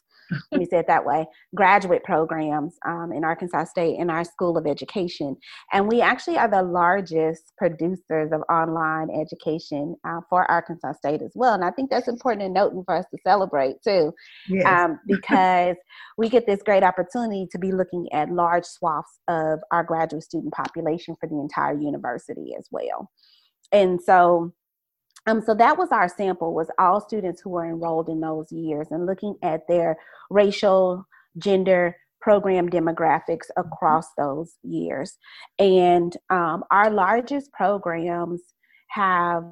let 0.51 0.59
me 0.59 0.67
say 0.67 0.79
it 0.79 0.87
that 0.87 1.05
way, 1.05 1.27
graduate 1.55 2.05
programs 2.05 2.77
um, 2.87 3.13
in 3.13 3.25
Arkansas 3.25 3.65
State 3.65 3.99
in 3.99 4.11
our 4.11 4.25
School 4.25 4.57
of 4.57 4.67
Education. 4.67 5.37
And 5.73 5.89
we 5.89 6.01
actually 6.01 6.39
are 6.39 6.49
the 6.49 6.63
largest 6.63 7.53
producers 7.59 8.31
of 8.33 8.43
online 8.51 9.09
education 9.11 9.97
uh, 10.07 10.21
for 10.29 10.51
Arkansas 10.51 10.93
State 10.95 11.23
as 11.23 11.33
well. 11.35 11.55
And 11.55 11.65
I 11.65 11.71
think 11.71 11.91
that's 11.91 12.09
important 12.09 12.43
to 12.43 12.49
note 12.49 12.73
and 12.73 12.85
for 12.85 12.95
us 12.95 13.07
to 13.11 13.19
celebrate 13.25 13.77
too, 13.83 14.13
yes. 14.49 14.67
um, 14.67 14.99
because 15.07 15.77
we 16.17 16.29
get 16.29 16.47
this 16.47 16.63
great 16.63 16.83
opportunity 16.83 17.47
to 17.51 17.59
be 17.59 17.73
looking 17.73 18.07
at 18.13 18.31
large 18.31 18.65
swaths 18.65 19.19
of 19.29 19.61
our 19.71 19.85
graduate 19.85 20.23
student 20.23 20.53
population 20.53 21.17
for 21.21 21.29
the 21.29 21.39
entire 21.39 21.79
university 21.79 22.55
as 22.59 22.67
well. 22.71 23.11
And 23.73 24.01
so 24.01 24.53
um, 25.31 25.43
so 25.43 25.55
that 25.55 25.79
was 25.79 25.91
our 25.93 26.09
sample 26.09 26.55
was 26.55 26.69
all 26.79 27.01
students 27.01 27.41
who 27.41 27.51
were 27.51 27.67
enrolled 27.67 28.09
in 28.09 28.21
those 28.21 28.51
years 28.51 28.89
and 28.91 29.07
looking 29.07 29.37
at 29.43 29.67
their 29.69 29.97
racial, 30.31 31.07
gender, 31.39 31.97
program 32.21 32.69
demographics 32.69 33.47
across 33.57 34.07
those 34.19 34.57
years. 34.63 35.17
And 35.59 36.15
um, 36.29 36.65
our 36.71 36.91
largest 36.91 37.53
programs 37.53 38.43
have 38.89 39.45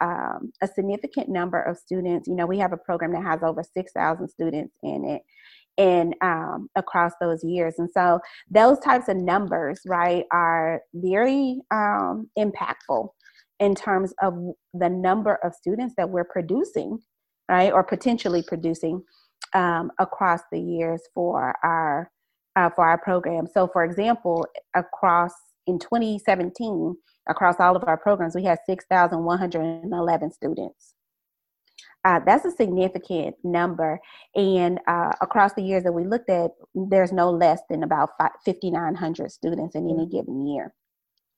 um, 0.00 0.52
a 0.62 0.66
significant 0.66 1.28
number 1.28 1.60
of 1.60 1.76
students. 1.76 2.26
You 2.26 2.34
know, 2.34 2.46
we 2.46 2.58
have 2.58 2.72
a 2.72 2.78
program 2.78 3.12
that 3.12 3.22
has 3.22 3.42
over 3.42 3.62
6,000 3.62 4.28
students 4.28 4.74
in 4.82 5.04
it 5.04 5.22
and 5.78 6.16
um, 6.22 6.70
across 6.74 7.12
those 7.20 7.44
years. 7.44 7.74
And 7.78 7.90
so 7.92 8.20
those 8.50 8.78
types 8.80 9.08
of 9.08 9.16
numbers, 9.16 9.80
right, 9.86 10.24
are 10.32 10.82
very 10.94 11.60
um, 11.70 12.30
impactful 12.38 13.10
in 13.60 13.74
terms 13.74 14.12
of 14.22 14.34
the 14.74 14.88
number 14.88 15.38
of 15.42 15.54
students 15.54 15.94
that 15.96 16.10
we're 16.10 16.24
producing, 16.24 16.98
right, 17.48 17.72
or 17.72 17.82
potentially 17.82 18.42
producing 18.46 19.02
um, 19.54 19.90
across 19.98 20.40
the 20.52 20.60
years 20.60 21.02
for 21.14 21.54
our 21.62 22.10
uh, 22.56 22.70
for 22.70 22.86
our 22.88 22.98
program. 22.98 23.46
So, 23.46 23.68
for 23.72 23.84
example, 23.84 24.46
across 24.74 25.32
in 25.66 25.78
2017, 25.78 26.96
across 27.28 27.56
all 27.60 27.76
of 27.76 27.84
our 27.86 27.98
programs, 27.98 28.34
we 28.34 28.44
had 28.44 28.58
6,111 28.66 30.30
students. 30.32 30.94
Uh, 32.04 32.20
that's 32.24 32.44
a 32.44 32.52
significant 32.52 33.34
number. 33.42 33.98
And 34.36 34.78
uh, 34.86 35.10
across 35.20 35.54
the 35.54 35.62
years 35.62 35.82
that 35.82 35.92
we 35.92 36.04
looked 36.04 36.30
at, 36.30 36.52
there's 36.74 37.12
no 37.12 37.30
less 37.30 37.60
than 37.68 37.82
about 37.82 38.10
5,900 38.18 39.32
students 39.32 39.74
in 39.74 39.90
any 39.90 40.06
given 40.06 40.46
year. 40.46 40.72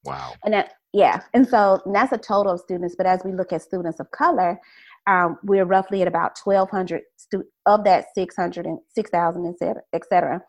Wow. 0.05 0.35
And 0.45 0.53
that, 0.53 0.75
yeah. 0.93 1.21
And 1.35 1.47
so 1.47 1.81
and 1.85 1.95
that's 1.95 2.13
a 2.13 2.19
total 2.19 2.53
of 2.53 2.61
students. 2.61 2.95
But 2.97 3.07
as 3.07 3.23
we 3.25 3.33
look 3.33 3.53
at 3.53 3.63
students 3.63 4.01
of 4.01 4.11
color, 4.11 4.59
um, 5.07 5.39
we're 5.43 5.65
roughly 5.65 6.03
at 6.03 6.09
about 6.09 6.39
1,200 6.43 7.03
stu- 7.17 7.47
of 7.67 7.85
that 7.85 8.07
600 8.15 8.67
and 8.67 8.79
6,000, 8.95 9.57
et 9.93 10.03
cetera. 10.09 10.43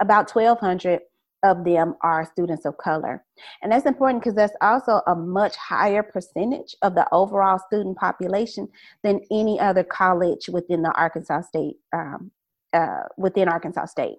About 0.00 0.30
1,200 0.30 1.00
of 1.42 1.64
them 1.64 1.94
are 2.02 2.24
students 2.24 2.64
of 2.64 2.78
color. 2.78 3.22
And 3.62 3.70
that's 3.70 3.86
important 3.86 4.22
because 4.22 4.34
that's 4.34 4.54
also 4.60 5.02
a 5.06 5.14
much 5.14 5.56
higher 5.56 6.02
percentage 6.02 6.74
of 6.82 6.94
the 6.94 7.06
overall 7.12 7.58
student 7.58 7.98
population 7.98 8.68
than 9.02 9.20
any 9.30 9.60
other 9.60 9.84
college 9.84 10.48
within 10.48 10.82
the 10.82 10.92
Arkansas 10.92 11.42
State, 11.42 11.76
um, 11.92 12.30
uh, 12.72 13.02
within 13.18 13.48
Arkansas 13.48 13.86
State. 13.86 14.16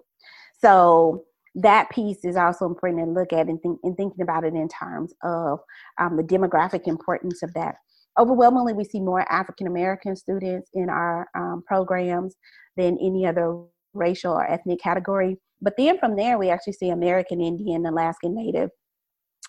So 0.60 1.24
that 1.56 1.90
piece 1.90 2.24
is 2.24 2.36
also 2.36 2.66
important 2.66 3.02
to 3.02 3.10
look 3.10 3.32
at 3.32 3.48
and, 3.48 3.60
think, 3.62 3.80
and 3.82 3.96
thinking 3.96 4.22
about 4.22 4.44
it 4.44 4.54
in 4.54 4.68
terms 4.68 5.14
of 5.22 5.58
um, 5.98 6.16
the 6.16 6.22
demographic 6.22 6.86
importance 6.86 7.42
of 7.42 7.52
that. 7.54 7.76
Overwhelmingly, 8.18 8.74
we 8.74 8.84
see 8.84 9.00
more 9.00 9.30
African 9.32 9.66
American 9.66 10.16
students 10.16 10.70
in 10.74 10.88
our 10.90 11.28
um, 11.34 11.62
programs 11.66 12.34
than 12.76 12.98
any 13.00 13.26
other 13.26 13.62
racial 13.94 14.34
or 14.34 14.46
ethnic 14.50 14.80
category. 14.80 15.38
But 15.62 15.74
then 15.78 15.98
from 15.98 16.16
there, 16.16 16.38
we 16.38 16.50
actually 16.50 16.74
see 16.74 16.90
American 16.90 17.40
Indian, 17.40 17.86
Alaskan 17.86 18.34
Native 18.34 18.70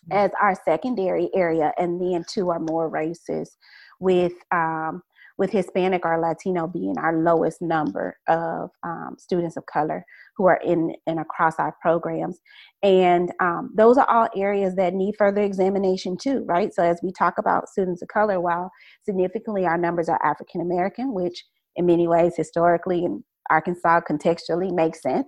as 0.10 0.32
our 0.42 0.56
secondary 0.64 1.30
area, 1.36 1.74
and 1.78 2.02
then 2.02 2.24
two 2.30 2.48
or 2.48 2.60
more 2.60 2.88
races, 2.88 3.58
with 4.00 4.34
um, 4.54 5.02
with 5.38 5.52
Hispanic 5.52 6.06
or 6.06 6.20
Latino 6.20 6.68
being 6.68 6.98
our 6.98 7.16
lowest 7.16 7.62
number 7.62 8.18
of 8.28 8.72
um, 8.84 9.16
students 9.20 9.56
of 9.56 9.66
color 9.68 10.04
who 10.36 10.48
are 10.48 10.60
in 10.64 10.96
and 11.06 11.20
across 11.20 11.56
our 11.60 11.76
programs. 11.82 12.40
And 12.82 13.32
um, 13.40 13.72
those 13.76 13.98
are 13.98 14.10
all 14.10 14.30
areas 14.36 14.76
that 14.76 14.94
need 14.94 15.16
further 15.18 15.42
examination 15.42 16.18
too, 16.18 16.44
right? 16.48 16.74
So 16.74 16.84
as 16.84 17.00
we 17.04 17.12
talk 17.12 17.36
about 17.38 17.70
students 17.70 18.02
of 18.02 18.08
color, 18.08 18.40
while 18.40 18.72
significantly 19.04 19.66
our 19.66 19.78
numbers 19.78 20.10
are 20.10 20.24
African 20.24 20.62
American, 20.62 21.14
which 21.14 21.44
in 21.76 21.86
many 21.86 22.08
ways 22.08 22.34
historically 22.36 23.06
in 23.06 23.24
Arkansas 23.50 24.02
contextually 24.10 24.74
makes 24.74 25.02
sense, 25.02 25.28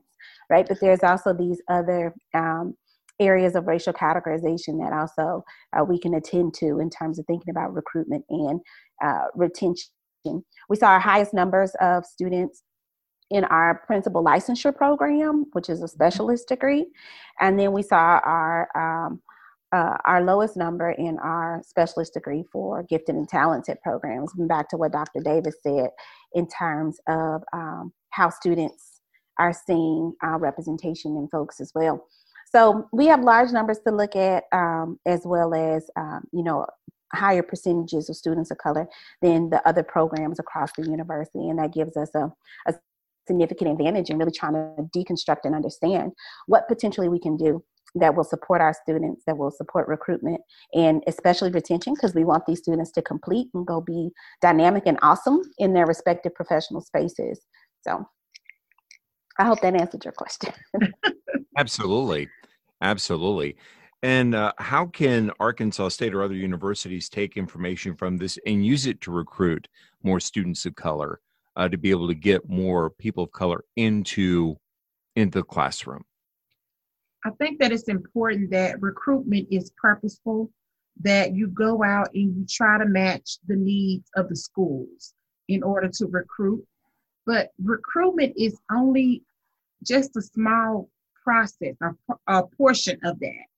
right? 0.49 0.67
But 0.67 0.79
there's 0.81 1.03
also 1.03 1.33
these 1.33 1.61
other 1.69 2.13
um, 2.33 2.75
areas 3.19 3.55
of 3.55 3.67
racial 3.67 3.93
categorization 3.93 4.79
that 4.79 4.93
also 4.93 5.43
uh, 5.77 5.83
we 5.83 5.99
can 5.99 6.15
attend 6.15 6.53
to 6.55 6.79
in 6.79 6.89
terms 6.89 7.19
of 7.19 7.25
thinking 7.25 7.51
about 7.51 7.73
recruitment 7.73 8.23
and 8.29 8.61
uh, 9.03 9.25
retention 9.35 9.85
we 10.69 10.75
saw 10.75 10.87
our 10.87 10.99
highest 10.99 11.33
numbers 11.33 11.71
of 11.81 12.05
students 12.05 12.63
in 13.29 13.43
our 13.45 13.83
principal 13.85 14.23
licensure 14.23 14.75
program, 14.75 15.45
which 15.53 15.69
is 15.69 15.81
a 15.81 15.85
mm-hmm. 15.85 15.93
specialist 15.93 16.47
degree, 16.47 16.87
and 17.39 17.59
then 17.59 17.71
we 17.71 17.83
saw 17.83 18.19
our 18.23 18.67
um, 18.75 19.21
uh, 19.71 19.97
our 20.05 20.23
lowest 20.23 20.57
number 20.57 20.91
in 20.91 21.19
our 21.19 21.61
specialist 21.63 22.15
degree 22.15 22.43
for 22.51 22.81
gifted 22.83 23.13
and 23.13 23.29
talented 23.29 23.77
programs. 23.83 24.31
And 24.35 24.47
back 24.47 24.67
to 24.69 24.77
what 24.77 24.91
Dr. 24.91 25.19
Davis 25.21 25.57
said 25.61 25.91
in 26.33 26.47
terms 26.47 26.99
of 27.07 27.43
um, 27.53 27.93
how 28.09 28.31
students 28.31 29.01
are 29.37 29.53
seeing 29.53 30.13
our 30.23 30.39
representation 30.39 31.15
in 31.17 31.27
folks 31.27 31.61
as 31.61 31.71
well. 31.75 32.07
So 32.51 32.87
we 32.91 33.05
have 33.05 33.21
large 33.21 33.51
numbers 33.51 33.77
to 33.85 33.91
look 33.91 34.15
at, 34.15 34.45
um, 34.51 34.99
as 35.05 35.21
well 35.23 35.53
as 35.53 35.87
um, 35.95 36.23
you 36.31 36.43
know 36.43 36.65
higher 37.13 37.43
percentages 37.43 38.09
of 38.09 38.15
students 38.15 38.51
of 38.51 38.57
color 38.57 38.87
than 39.21 39.49
the 39.49 39.67
other 39.67 39.83
programs 39.83 40.39
across 40.39 40.71
the 40.77 40.85
university. 40.85 41.49
And 41.49 41.59
that 41.59 41.73
gives 41.73 41.97
us 41.97 42.09
a, 42.15 42.31
a 42.67 42.73
significant 43.27 43.71
advantage 43.71 44.09
in 44.09 44.17
really 44.17 44.31
trying 44.31 44.53
to 44.53 44.89
deconstruct 44.95 45.41
and 45.43 45.55
understand 45.55 46.11
what 46.47 46.67
potentially 46.67 47.09
we 47.09 47.19
can 47.19 47.37
do 47.37 47.63
that 47.95 48.15
will 48.15 48.23
support 48.23 48.61
our 48.61 48.73
students, 48.73 49.23
that 49.25 49.37
will 49.37 49.51
support 49.51 49.87
recruitment 49.87 50.41
and 50.73 51.03
especially 51.07 51.49
retention 51.51 51.93
because 51.93 52.13
we 52.13 52.23
want 52.23 52.45
these 52.45 52.59
students 52.59 52.91
to 52.91 53.01
complete 53.01 53.47
and 53.53 53.65
go 53.65 53.81
be 53.81 54.11
dynamic 54.41 54.83
and 54.85 54.99
awesome 55.01 55.41
in 55.57 55.73
their 55.73 55.87
respective 55.87 56.33
professional 56.35 56.81
spaces. 56.81 57.39
So 57.81 58.07
I 59.39 59.45
hope 59.45 59.61
that 59.61 59.75
answered 59.75 60.05
your 60.05 60.13
question. 60.13 60.53
Absolutely. 61.57 62.29
Absolutely. 62.81 63.55
And 64.01 64.33
uh, 64.33 64.53
how 64.57 64.85
can 64.85 65.31
Arkansas 65.39 65.89
State 65.89 66.13
or 66.13 66.23
other 66.23 66.35
universities 66.35 67.09
take 67.09 67.35
information 67.35 67.95
from 67.95 68.17
this 68.17 68.39
and 68.45 68.65
use 68.65 68.85
it 68.85 69.01
to 69.01 69.11
recruit 69.11 69.67
more 70.03 70.21
students 70.21 70.65
of 70.65 70.75
color 70.75 71.19
uh, 71.57 71.67
to 71.67 71.77
be 71.77 71.89
able 71.89 72.07
to 72.07 72.15
get 72.15 72.47
more 72.49 72.89
people 72.89 73.25
of 73.25 73.31
color 73.31 73.65
into 73.75 74.55
into 75.15 75.39
the 75.39 75.43
classroom? 75.43 76.05
I 77.25 77.31
think 77.31 77.59
that 77.59 77.73
it's 77.73 77.89
important 77.89 78.51
that 78.51 78.81
recruitment 78.81 79.49
is 79.51 79.71
purposeful, 79.71 80.49
that 81.01 81.33
you 81.35 81.47
go 81.47 81.83
out 81.83 82.09
and 82.13 82.37
you 82.37 82.45
try 82.49 82.77
to 82.77 82.85
match 82.85 83.39
the 83.47 83.57
needs 83.57 84.09
of 84.15 84.29
the 84.29 84.35
schools 84.37 85.13
in 85.49 85.61
order 85.61 85.89
to 85.89 86.05
recruit. 86.05 86.65
But 87.25 87.51
recruitment 87.61 88.33
is 88.37 88.57
only 88.71 89.23
just 89.83 90.15
a 90.15 90.21
small 90.21 90.89
process, 91.21 91.75
a, 91.81 91.93
a 92.27 92.47
portion 92.47 92.97
of 93.03 93.19
that. 93.19 93.48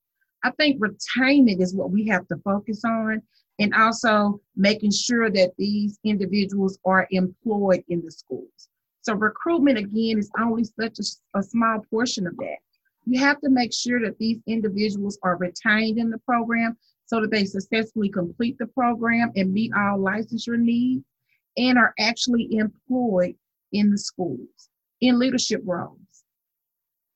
I 0.44 0.52
think 0.52 0.82
retainment 0.82 1.62
is 1.62 1.76
what 1.76 1.92
we 1.92 2.08
have 2.08 2.28
to 2.28 2.38
focus 2.38 2.84
on, 2.84 3.22
and 3.60 3.74
also 3.76 4.42
making 4.56 4.92
sure 4.92 5.30
that 5.30 5.52
these 5.58 6.00
individuals 6.04 6.80
are 6.86 7.08
employed 7.12 7.84
in 7.90 8.02
the 8.04 8.12
schools. 8.12 8.70
So, 9.02 9.14
recruitment 9.14 9.78
again 9.78 10.18
is 10.18 10.32
only 10.40 10.64
such 10.64 11.00
a, 11.00 11.40
a 11.40 11.44
small 11.44 11.80
portion 11.90 12.28
of 12.28 12.36
that. 12.38 12.58
You 13.06 13.20
have 13.20 13.40
to 13.42 13.50
make 13.50 13.74
sure 13.74 14.00
that 14.02 14.18
these 14.20 14.40
individuals 14.48 15.18
are 15.24 15.38
retained 15.38 15.98
in 15.98 16.10
the 16.10 16.20
program 16.20 16.78
so 17.06 17.20
that 17.20 17.32
they 17.32 17.46
successfully 17.46 18.10
complete 18.10 18.58
the 18.58 18.68
program 18.68 19.32
and 19.36 19.54
meet 19.54 19.72
all 19.76 20.00
licensure 20.00 20.58
needs 20.58 21.04
and 21.58 21.78
are 21.78 21.94
actually 22.00 22.48
employed 22.56 23.36
in 23.74 23.92
the 23.92 23.98
schools 23.98 24.70
in 25.02 25.20
leadership 25.20 25.62
roles. 25.66 25.98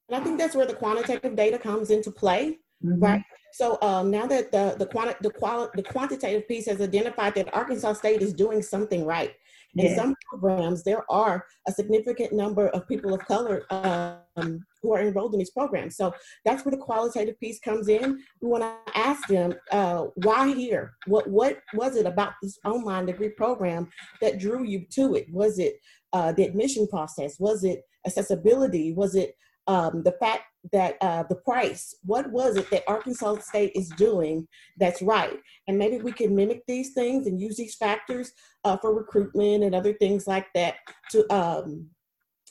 And 0.10 0.18
I 0.18 0.24
think 0.24 0.38
that's 0.38 0.56
where 0.56 0.66
the 0.66 0.74
quantitative 0.74 1.36
data 1.36 1.58
comes 1.58 1.90
into 1.90 2.12
play, 2.12 2.60
mm-hmm. 2.86 3.04
right? 3.04 3.24
So 3.54 3.78
um, 3.82 4.12
now 4.12 4.26
that 4.28 4.52
the 4.52 4.76
the, 4.78 4.86
quanti- 4.86 5.16
the, 5.22 5.32
quali- 5.32 5.70
the 5.76 5.84
quantitative 5.84 6.48
piece 6.48 6.66
has 6.68 6.82
identified 6.82 7.36
that 7.36 7.54
Arkansas 7.54 7.94
State 7.94 8.22
is 8.22 8.34
doing 8.34 8.62
something 8.62 9.06
right, 9.06 9.34
in 9.78 9.96
some 9.96 10.16
programs, 10.30 10.84
there 10.84 11.04
are 11.12 11.46
a 11.68 11.72
significant 11.72 12.32
number 12.32 12.70
of 12.70 12.88
people 12.88 13.14
of 13.14 13.20
color 13.26 13.66
um, 13.72 14.66
who 14.82 14.94
are 14.94 15.02
enrolled 15.02 15.34
in 15.34 15.40
these 15.40 15.52
programs. 15.52 15.98
So 15.98 16.14
that's 16.46 16.64
where 16.64 16.72
the 16.72 16.78
qualitative 16.78 17.40
piece 17.40 17.60
comes 17.60 17.90
in. 17.90 18.22
We 18.42 18.48
want 18.48 18.64
to 18.64 18.98
ask 18.98 19.28
them, 19.28 19.54
uh, 19.72 20.06
why 20.16 20.54
here? 20.54 20.94
What 21.08 21.30
what 21.30 21.60
was 21.74 21.98
it 21.98 22.06
about 22.06 22.34
this 22.42 22.58
online 22.64 23.06
degree 23.08 23.30
program 23.30 23.90
that 24.22 24.40
drew 24.40 24.64
you 24.64 24.86
to 24.92 25.16
it? 25.16 25.28
Was 25.32 25.60
it 25.60 25.76
uh, 26.14 26.32
the 26.32 26.44
admission 26.44 26.88
process? 26.88 27.38
Was 27.40 27.64
it 27.66 27.84
accessibility? 28.06 28.94
Was 28.94 29.16
it 29.16 29.36
um, 29.68 30.04
the 30.04 30.14
fact 30.14 30.44
that 30.72 30.98
uh, 31.02 31.24
the 31.30 31.36
price, 31.36 31.96
what 32.04 32.32
was 32.32 32.56
it 32.58 32.70
that 32.72 32.84
Arkansas 32.88 33.40
State 33.40 33.72
is 33.76 33.90
doing 33.90 34.48
that's 34.78 35.02
right? 35.02 35.40
And 35.68 35.78
maybe 35.78 35.98
we 35.98 36.12
can 36.12 36.36
mimic 36.36 36.64
these 36.68 36.94
things 36.94 37.28
and 37.28 37.40
use 37.40 37.58
these 37.58 37.76
factors 37.76 38.32
uh, 38.64 38.78
for 38.78 38.94
recruitment 38.94 39.64
and 39.64 39.76
other 39.76 39.94
things 39.94 40.28
like 40.28 40.48
that 40.54 40.76
to 41.12 41.34
um, 41.34 41.88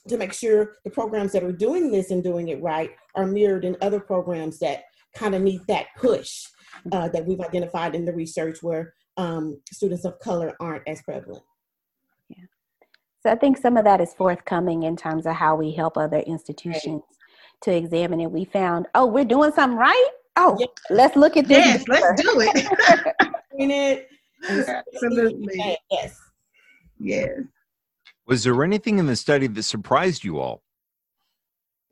to 0.09 0.19
make 0.19 0.33
sure 0.33 0.77
the 0.85 0.91
programs 0.91 1.33
that 1.33 1.43
are 1.43 1.53
doing 1.53 1.91
this 1.91 2.11
and 2.11 2.23
doing 2.23 2.49
it 2.49 2.63
right 2.63 2.91
are 3.15 3.27
mirrored 3.27 3.65
in 3.65 3.77
other 3.81 4.01
programs 4.01 4.59
that 4.59 4.85
kind 5.15 5.35
of 5.35 5.43
need 5.43 5.61
that 5.67 5.87
push 5.97 6.45
uh, 6.93 7.09
that 7.09 7.25
we've 7.25 7.41
identified 7.41 7.95
in 7.95 8.05
the 8.05 8.13
research 8.13 8.63
where 8.63 8.93
um, 9.17 9.61
students 9.73 10.05
of 10.05 10.19
color 10.19 10.55
aren't 10.61 10.87
as 10.87 11.01
prevalent. 11.03 11.45
Yeah. 13.25 13.31
So 13.31 13.35
I 13.35 13.39
think 13.39 13.59
some 13.59 13.77
of 13.77 13.85
that 13.85 14.01
is 14.01 14.15
forthcoming 14.15 14.85
in 14.85 14.97
terms 14.97 15.27
of 15.27 15.35
how 15.35 15.57
we 15.57 15.73
help 15.73 15.97
other 15.97 16.19
institutions 16.21 17.03
right. 17.03 17.63
to 17.63 17.75
examine 17.75 18.21
it. 18.21 18.31
We 18.31 18.45
found, 18.45 18.87
oh, 18.95 19.07
we're 19.07 19.25
doing 19.25 19.53
something 19.53 19.79
right. 19.79 20.11
Oh, 20.37 20.57
yes. 20.59 20.69
let's 20.91 21.17
look 21.17 21.37
at 21.37 21.47
this. 21.47 21.65
Yes, 21.65 21.85
let's 21.89 22.23
do 22.23 22.41
it. 22.41 22.67
it. 23.71 24.09
Absolutely. 24.49 25.79
Yes. 25.91 26.21
Yes. 26.99 27.31
Was 28.27 28.45
there 28.45 28.65
anything 28.65 28.99
in 28.99 29.07
the 29.07 29.17
study 29.17 29.47
that 29.47 29.63
surprised 29.63 30.25
you 30.25 30.39
all? 30.39 30.63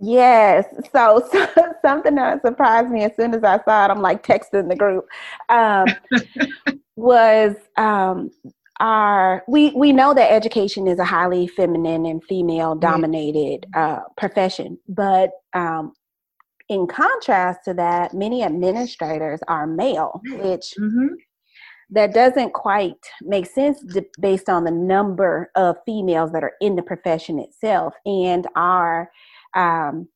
Yes. 0.00 0.66
So, 0.92 1.28
so, 1.32 1.46
something 1.82 2.16
that 2.16 2.42
surprised 2.42 2.90
me 2.90 3.04
as 3.04 3.14
soon 3.16 3.34
as 3.34 3.44
I 3.44 3.62
saw 3.64 3.86
it, 3.86 3.90
I'm 3.90 4.02
like 4.02 4.26
texting 4.26 4.68
the 4.68 4.76
group. 4.76 5.06
Um, 5.48 5.86
was 6.96 7.54
um, 7.76 8.30
our 8.82 9.44
we 9.46 9.70
we 9.70 9.92
know 9.92 10.12
that 10.12 10.32
education 10.32 10.88
is 10.88 10.98
a 10.98 11.04
highly 11.04 11.46
feminine 11.46 12.04
and 12.04 12.22
female 12.24 12.74
dominated 12.74 13.64
uh, 13.74 14.00
profession, 14.16 14.76
but 14.88 15.30
um, 15.54 15.92
in 16.68 16.86
contrast 16.88 17.60
to 17.64 17.74
that, 17.74 18.12
many 18.12 18.42
administrators 18.42 19.40
are 19.46 19.66
male, 19.66 20.20
which 20.24 20.74
mm-hmm. 20.78 21.14
that 21.90 22.12
doesn't 22.12 22.54
quite 22.54 22.96
make 23.22 23.46
sense 23.46 23.84
based 24.20 24.48
on 24.48 24.64
the 24.64 24.70
number 24.72 25.50
of 25.54 25.76
females 25.86 26.32
that 26.32 26.42
are 26.42 26.54
in 26.60 26.74
the 26.74 26.82
profession 26.82 27.38
itself 27.38 27.94
and 28.04 28.48
our 28.56 29.10
um, 29.54 30.08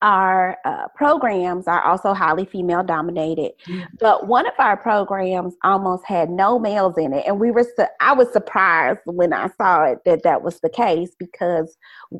our 0.00 0.56
uh, 0.64 0.86
programs 0.94 1.66
are 1.66 1.82
also 1.82 2.12
highly 2.12 2.44
female 2.44 2.84
dominated 2.84 3.52
mm-hmm. 3.66 3.82
but 3.98 4.28
one 4.28 4.46
of 4.46 4.52
our 4.58 4.76
programs 4.76 5.54
almost 5.64 6.04
had 6.06 6.30
no 6.30 6.58
males 6.58 6.96
in 6.96 7.12
it 7.12 7.24
and 7.26 7.40
we 7.40 7.50
were 7.50 7.64
su- 7.76 7.86
i 8.00 8.12
was 8.12 8.32
surprised 8.32 9.00
when 9.06 9.32
i 9.32 9.48
saw 9.56 9.84
it 9.84 9.98
that 10.04 10.22
that 10.22 10.42
was 10.42 10.60
the 10.60 10.70
case 10.70 11.10
because 11.18 11.76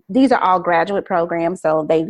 these 0.08 0.32
are 0.32 0.40
all 0.40 0.58
graduate 0.58 1.04
programs 1.04 1.60
so 1.60 1.86
they 1.88 2.06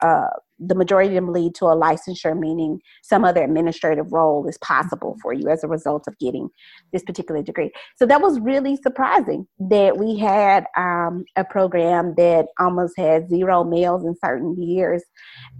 uh, 0.00 0.28
the 0.58 0.74
majority 0.74 1.08
of 1.08 1.14
them 1.14 1.32
lead 1.32 1.54
to 1.56 1.66
a 1.66 1.76
licensure, 1.76 2.38
meaning 2.38 2.80
some 3.02 3.24
other 3.24 3.42
administrative 3.42 4.12
role 4.12 4.46
is 4.48 4.58
possible 4.58 5.12
mm-hmm. 5.12 5.20
for 5.20 5.32
you 5.32 5.48
as 5.48 5.64
a 5.64 5.68
result 5.68 6.04
of 6.08 6.18
getting 6.18 6.48
this 6.92 7.02
particular 7.02 7.42
degree. 7.42 7.70
So 7.96 8.06
that 8.06 8.20
was 8.20 8.40
really 8.40 8.76
surprising 8.76 9.46
that 9.58 9.96
we 9.98 10.18
had 10.18 10.64
um, 10.76 11.24
a 11.36 11.44
program 11.44 12.14
that 12.16 12.46
almost 12.58 12.94
had 12.96 13.28
zero 13.28 13.64
males 13.64 14.04
in 14.04 14.14
certain 14.24 14.60
years, 14.60 15.02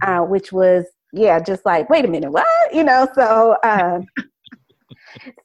uh, 0.01 0.19
which 0.21 0.51
was, 0.51 0.85
yeah, 1.13 1.39
just 1.39 1.65
like, 1.65 1.89
wait 1.89 2.05
a 2.05 2.07
minute, 2.07 2.31
what? 2.31 2.45
You 2.73 2.83
know, 2.83 3.07
so. 3.15 3.57
Uh, 3.63 3.99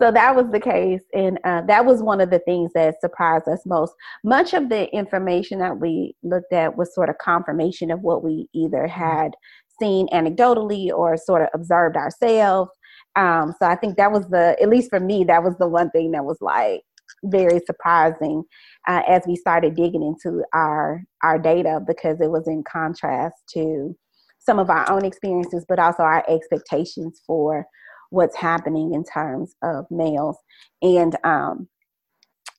so 0.00 0.10
that 0.10 0.34
was 0.34 0.46
the 0.50 0.60
case 0.60 1.02
and 1.12 1.38
uh, 1.44 1.62
that 1.62 1.84
was 1.84 2.02
one 2.02 2.20
of 2.20 2.30
the 2.30 2.38
things 2.40 2.70
that 2.74 3.00
surprised 3.00 3.48
us 3.48 3.60
most 3.66 3.92
much 4.24 4.54
of 4.54 4.68
the 4.68 4.92
information 4.94 5.58
that 5.58 5.78
we 5.78 6.14
looked 6.22 6.52
at 6.52 6.76
was 6.76 6.94
sort 6.94 7.08
of 7.08 7.18
confirmation 7.18 7.90
of 7.90 8.00
what 8.00 8.22
we 8.22 8.48
either 8.52 8.88
mm-hmm. 8.88 9.00
had 9.00 9.32
seen 9.80 10.06
anecdotally 10.08 10.90
or 10.90 11.16
sort 11.16 11.42
of 11.42 11.48
observed 11.54 11.96
ourselves 11.96 12.70
um, 13.16 13.54
so 13.58 13.66
i 13.66 13.74
think 13.74 13.96
that 13.96 14.12
was 14.12 14.28
the 14.28 14.56
at 14.60 14.68
least 14.68 14.90
for 14.90 15.00
me 15.00 15.24
that 15.24 15.42
was 15.42 15.56
the 15.58 15.68
one 15.68 15.90
thing 15.90 16.10
that 16.10 16.24
was 16.24 16.38
like 16.40 16.82
very 17.24 17.60
surprising 17.66 18.42
uh, 18.88 19.02
as 19.08 19.22
we 19.26 19.36
started 19.36 19.76
digging 19.76 20.02
into 20.02 20.44
our 20.54 21.02
our 21.22 21.38
data 21.38 21.80
because 21.86 22.20
it 22.20 22.30
was 22.30 22.48
in 22.48 22.64
contrast 22.64 23.36
to 23.48 23.96
some 24.38 24.58
of 24.58 24.70
our 24.70 24.90
own 24.90 25.04
experiences 25.04 25.64
but 25.68 25.78
also 25.78 26.02
our 26.02 26.24
expectations 26.28 27.22
for 27.26 27.66
what's 28.12 28.36
happening 28.36 28.94
in 28.94 29.04
terms 29.04 29.54
of 29.62 29.86
males. 29.90 30.36
And 30.82 31.16
um, 31.24 31.68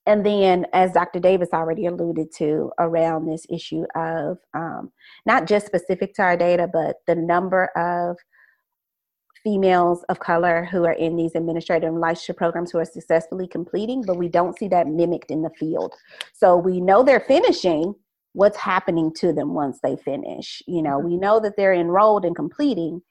and 0.06 0.26
then 0.26 0.66
as 0.74 0.92
dr 0.92 1.18
davis 1.22 1.48
already 1.54 1.86
alluded 1.86 2.28
to 2.36 2.70
around 2.78 3.26
this 3.26 3.46
issue 3.50 3.86
of 3.96 4.38
um, 4.54 4.92
not 5.26 5.48
just 5.48 5.66
specific 5.66 6.14
to 6.14 6.22
our 6.22 6.36
data 6.36 6.68
but 6.72 6.98
the 7.08 7.16
number 7.16 7.68
of 7.78 8.18
females 9.44 10.04
of 10.10 10.20
color 10.20 10.66
who 10.72 10.86
are 10.86 10.94
in 10.94 11.16
these 11.16 11.36
administrative 11.36 11.90
and 11.90 12.02
licensure 12.02 12.36
programs 12.36 12.72
who 12.72 12.80
are 12.80 12.86
successfully 12.86 13.48
completing 13.48 14.02
but 14.02 14.18
we 14.18 14.30
don't 14.30 14.58
see 14.58 14.68
that 14.68 14.88
mimicked 14.88 15.32
in 15.32 15.42
the 15.42 15.50
field. 15.60 15.94
So 16.34 16.56
we 16.58 16.80
know 16.80 17.04
they're 17.04 17.20
finishing. 17.20 17.94
What's 18.32 18.58
happening 18.58 19.14
to 19.18 19.32
them 19.32 19.54
once 19.54 19.80
they 19.84 19.96
finish? 19.98 20.64
You 20.66 20.82
know 20.82 20.98
we 20.98 21.18
know 21.18 21.40
that 21.42 21.54
they're 21.58 21.74
enrolled 21.74 22.26
and 22.26 22.36
completing 22.36 23.02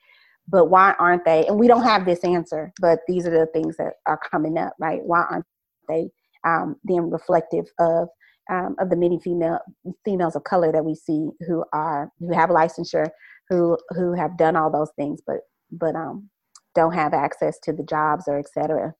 but 0.48 0.66
why 0.66 0.94
aren't 0.98 1.24
they 1.24 1.46
and 1.46 1.58
we 1.58 1.68
don't 1.68 1.84
have 1.84 2.04
this 2.04 2.24
answer 2.24 2.72
but 2.80 3.00
these 3.06 3.26
are 3.26 3.30
the 3.30 3.46
things 3.52 3.76
that 3.76 3.94
are 4.06 4.20
coming 4.30 4.58
up 4.58 4.74
right? 4.78 5.00
Why 5.04 5.22
aren't 5.30 5.46
they 5.88 6.10
um, 6.44 6.76
being 6.86 7.10
reflective 7.10 7.66
of 7.78 8.08
um, 8.50 8.74
of 8.80 8.90
the 8.90 8.96
many 8.96 9.20
female 9.20 9.60
females 10.04 10.34
of 10.34 10.44
color 10.44 10.72
that 10.72 10.84
we 10.84 10.94
see 10.94 11.28
who 11.46 11.64
are 11.72 12.10
who 12.18 12.32
have 12.34 12.50
licensure 12.50 13.08
who 13.48 13.78
who 13.90 14.14
have 14.14 14.36
done 14.36 14.56
all 14.56 14.70
those 14.70 14.90
things 14.96 15.20
but 15.26 15.38
but 15.70 15.94
um 15.94 16.28
don't 16.74 16.94
have 16.94 17.14
access 17.14 17.58
to 17.60 17.72
the 17.72 17.84
jobs 17.84 18.24
or 18.26 18.38
etc 18.38 18.94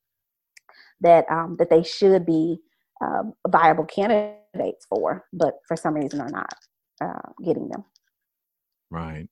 that 1.01 1.25
um 1.31 1.57
that 1.59 1.71
they 1.71 1.83
should 1.83 2.25
be 2.25 2.59
uh, 3.05 3.23
viable 3.49 3.85
candidates 3.85 4.87
for 4.89 5.25
but 5.33 5.55
for 5.67 5.77
some 5.77 5.95
reason 5.95 6.21
are 6.21 6.31
not 6.31 6.55
uh, 7.03 7.33
getting 7.45 7.69
them. 7.69 7.85
Right 8.91 9.29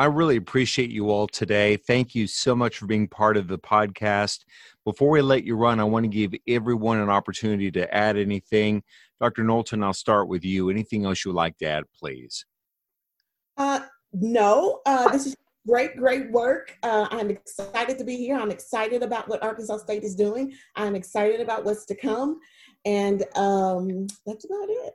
I 0.00 0.04
really 0.04 0.36
appreciate 0.36 0.90
you 0.90 1.10
all 1.10 1.26
today. 1.26 1.76
Thank 1.76 2.14
you 2.14 2.28
so 2.28 2.54
much 2.54 2.78
for 2.78 2.86
being 2.86 3.08
part 3.08 3.36
of 3.36 3.48
the 3.48 3.58
podcast. 3.58 4.44
Before 4.84 5.10
we 5.10 5.20
let 5.20 5.42
you 5.42 5.56
run, 5.56 5.80
I 5.80 5.84
want 5.84 6.04
to 6.04 6.08
give 6.08 6.38
everyone 6.46 6.98
an 6.98 7.10
opportunity 7.10 7.72
to 7.72 7.92
add 7.92 8.16
anything. 8.16 8.84
Dr. 9.20 9.42
Knowlton, 9.42 9.82
I'll 9.82 9.92
start 9.92 10.28
with 10.28 10.44
you. 10.44 10.70
Anything 10.70 11.04
else 11.04 11.24
you 11.24 11.32
would 11.32 11.36
like 11.36 11.58
to 11.58 11.66
add, 11.66 11.82
please? 11.98 12.46
Uh, 13.56 13.80
no, 14.12 14.80
uh, 14.86 15.08
this 15.10 15.26
is 15.26 15.36
great, 15.66 15.96
great 15.96 16.30
work. 16.30 16.78
Uh, 16.84 17.08
I'm 17.10 17.30
excited 17.30 17.98
to 17.98 18.04
be 18.04 18.16
here. 18.16 18.38
I'm 18.38 18.52
excited 18.52 19.02
about 19.02 19.28
what 19.28 19.42
Arkansas 19.42 19.78
State 19.78 20.04
is 20.04 20.14
doing. 20.14 20.54
I'm 20.76 20.94
excited 20.94 21.40
about 21.40 21.64
what's 21.64 21.84
to 21.86 21.96
come. 21.96 22.38
And 22.84 23.24
um, 23.34 24.06
that's 24.24 24.44
about 24.44 24.68
it. 24.68 24.94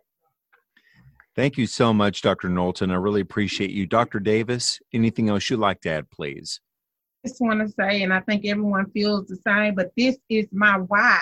Thank 1.35 1.57
you 1.57 1.65
so 1.65 1.93
much, 1.93 2.21
Dr. 2.21 2.47
Knowlton. 2.47 2.91
I 2.91 2.95
really 2.95 3.21
appreciate 3.21 3.71
you. 3.71 3.87
Dr. 3.87 4.19
Davis, 4.19 4.79
anything 4.93 5.29
else 5.29 5.49
you'd 5.49 5.59
like 5.59 5.81
to 5.81 5.89
add, 5.89 6.09
please? 6.11 6.59
I 7.25 7.29
just 7.29 7.41
want 7.41 7.59
to 7.61 7.69
say, 7.69 8.03
and 8.03 8.13
I 8.13 8.19
think 8.21 8.45
everyone 8.45 8.91
feels 8.91 9.27
the 9.27 9.37
same, 9.37 9.73
but 9.73 9.91
this 9.97 10.17
is 10.29 10.45
my 10.51 10.77
why. 10.77 11.21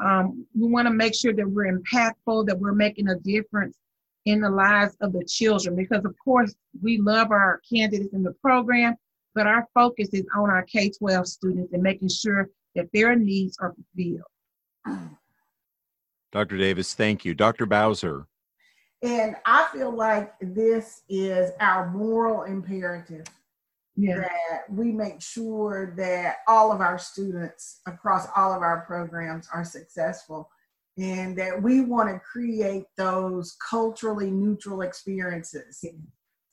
Um, 0.00 0.46
we 0.58 0.68
want 0.68 0.86
to 0.88 0.92
make 0.92 1.14
sure 1.14 1.32
that 1.32 1.48
we're 1.48 1.72
impactful, 1.72 2.46
that 2.46 2.58
we're 2.58 2.72
making 2.72 3.08
a 3.08 3.16
difference 3.16 3.76
in 4.24 4.40
the 4.40 4.50
lives 4.50 4.96
of 5.00 5.12
the 5.12 5.24
children, 5.24 5.76
because 5.76 6.04
of 6.04 6.14
course 6.22 6.54
we 6.82 6.98
love 6.98 7.30
our 7.30 7.60
candidates 7.72 8.12
in 8.12 8.24
the 8.24 8.32
program, 8.42 8.96
but 9.34 9.46
our 9.46 9.66
focus 9.74 10.08
is 10.12 10.24
on 10.36 10.50
our 10.50 10.64
K 10.64 10.90
12 10.90 11.28
students 11.28 11.72
and 11.72 11.82
making 11.82 12.08
sure 12.08 12.50
that 12.74 12.88
their 12.92 13.14
needs 13.14 13.56
are 13.60 13.74
fulfilled. 13.74 15.10
Dr. 16.32 16.58
Davis, 16.58 16.94
thank 16.94 17.24
you. 17.24 17.32
Dr. 17.34 17.66
Bowser. 17.66 18.26
And 19.06 19.36
I 19.46 19.68
feel 19.72 19.94
like 19.94 20.34
this 20.40 21.02
is 21.08 21.52
our 21.60 21.88
moral 21.90 22.42
imperative 22.42 23.24
yeah. 23.94 24.16
that 24.16 24.62
we 24.68 24.90
make 24.90 25.22
sure 25.22 25.94
that 25.96 26.38
all 26.48 26.72
of 26.72 26.80
our 26.80 26.98
students 26.98 27.82
across 27.86 28.26
all 28.34 28.52
of 28.52 28.62
our 28.62 28.80
programs 28.80 29.48
are 29.54 29.64
successful 29.64 30.50
and 30.98 31.38
that 31.38 31.62
we 31.62 31.82
want 31.82 32.08
to 32.08 32.18
create 32.18 32.86
those 32.96 33.56
culturally 33.70 34.28
neutral 34.28 34.80
experiences 34.80 35.84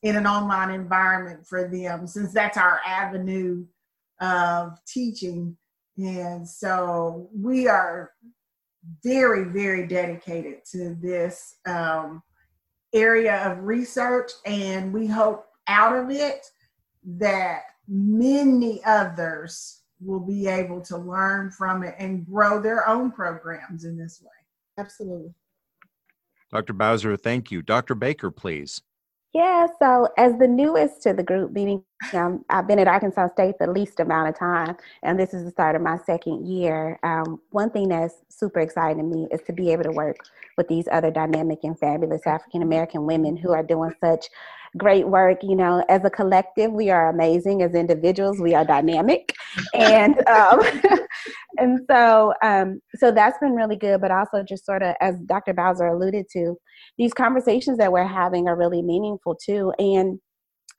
in 0.03 0.15
an 0.15 0.27
online 0.27 0.69
environment 0.69 1.47
for 1.47 1.67
them 1.67 2.05
since 2.05 2.33
that's 2.33 2.57
our 2.57 2.81
avenue 2.85 3.65
of 4.21 4.77
teaching 4.85 5.57
and 5.97 6.47
so 6.47 7.29
we 7.33 7.67
are 7.67 8.11
very 9.03 9.45
very 9.45 9.87
dedicated 9.87 10.57
to 10.69 10.95
this 11.01 11.55
um, 11.65 12.21
area 12.93 13.43
of 13.51 13.63
research, 13.63 14.31
and 14.45 14.93
we 14.93 15.07
hope 15.07 15.45
out 15.67 15.95
of 15.97 16.09
it 16.11 16.45
that 17.03 17.63
many 17.87 18.83
others 18.85 19.81
will 19.99 20.19
be 20.19 20.47
able 20.47 20.81
to 20.81 20.97
learn 20.97 21.51
from 21.51 21.83
it 21.83 21.95
and 21.97 22.25
grow 22.25 22.61
their 22.61 22.87
own 22.87 23.11
programs 23.11 23.85
in 23.85 23.97
this 23.97 24.21
way. 24.21 24.29
Absolutely. 24.77 25.33
Dr. 26.51 26.73
Bowser, 26.73 27.17
thank 27.17 27.51
you. 27.51 27.61
Dr. 27.61 27.95
Baker, 27.95 28.29
please. 28.29 28.81
Yeah, 29.33 29.65
so 29.79 30.09
as 30.15 30.37
the 30.37 30.47
newest 30.47 31.01
to 31.03 31.13
the 31.13 31.23
group, 31.23 31.53
meaning 31.53 31.83
um, 32.13 32.45
I've 32.51 32.67
been 32.67 32.77
at 32.77 32.87
Arkansas 32.87 33.29
State 33.29 33.55
the 33.59 33.65
least 33.65 33.99
amount 33.99 34.29
of 34.29 34.37
time, 34.37 34.77
and 35.01 35.19
this 35.19 35.33
is 35.33 35.43
the 35.43 35.49
start 35.49 35.75
of 35.75 35.81
my 35.81 35.97
second 36.05 36.45
year. 36.45 36.99
Um, 37.01 37.41
one 37.49 37.71
thing 37.71 37.89
that's 37.89 38.13
super 38.29 38.59
exciting 38.59 38.97
to 38.99 39.03
me 39.03 39.27
is 39.31 39.41
to 39.47 39.53
be 39.53 39.71
able 39.71 39.85
to 39.85 39.91
work 39.91 40.17
with 40.55 40.67
these 40.67 40.87
other 40.91 41.09
dynamic 41.09 41.63
and 41.63 41.77
fabulous 41.79 42.27
African 42.27 42.61
American 42.61 43.07
women 43.07 43.35
who 43.35 43.53
are 43.53 43.63
doing 43.63 43.91
such 43.99 44.27
great 44.77 45.07
work. 45.07 45.39
You 45.41 45.55
know, 45.55 45.83
as 45.89 46.05
a 46.05 46.11
collective, 46.11 46.71
we 46.71 46.91
are 46.91 47.09
amazing. 47.09 47.63
As 47.63 47.73
individuals, 47.73 48.39
we 48.39 48.53
are 48.53 48.63
dynamic, 48.63 49.33
and 49.73 50.15
um, 50.27 50.61
and 51.57 51.79
so 51.89 52.33
um, 52.43 52.79
so 52.95 53.11
that's 53.11 53.37
been 53.39 53.53
really 53.53 53.75
good. 53.75 54.01
But 54.01 54.11
also, 54.11 54.43
just 54.43 54.65
sort 54.65 54.83
of 54.83 54.95
as 55.01 55.15
Dr. 55.25 55.53
Bowser 55.53 55.87
alluded 55.87 56.25
to, 56.33 56.55
these 56.97 57.13
conversations 57.13 57.77
that 57.77 57.91
we're 57.91 58.07
having 58.07 58.47
are 58.47 58.57
really 58.57 58.81
meaningful 58.81 59.35
too, 59.35 59.73
and 59.79 60.19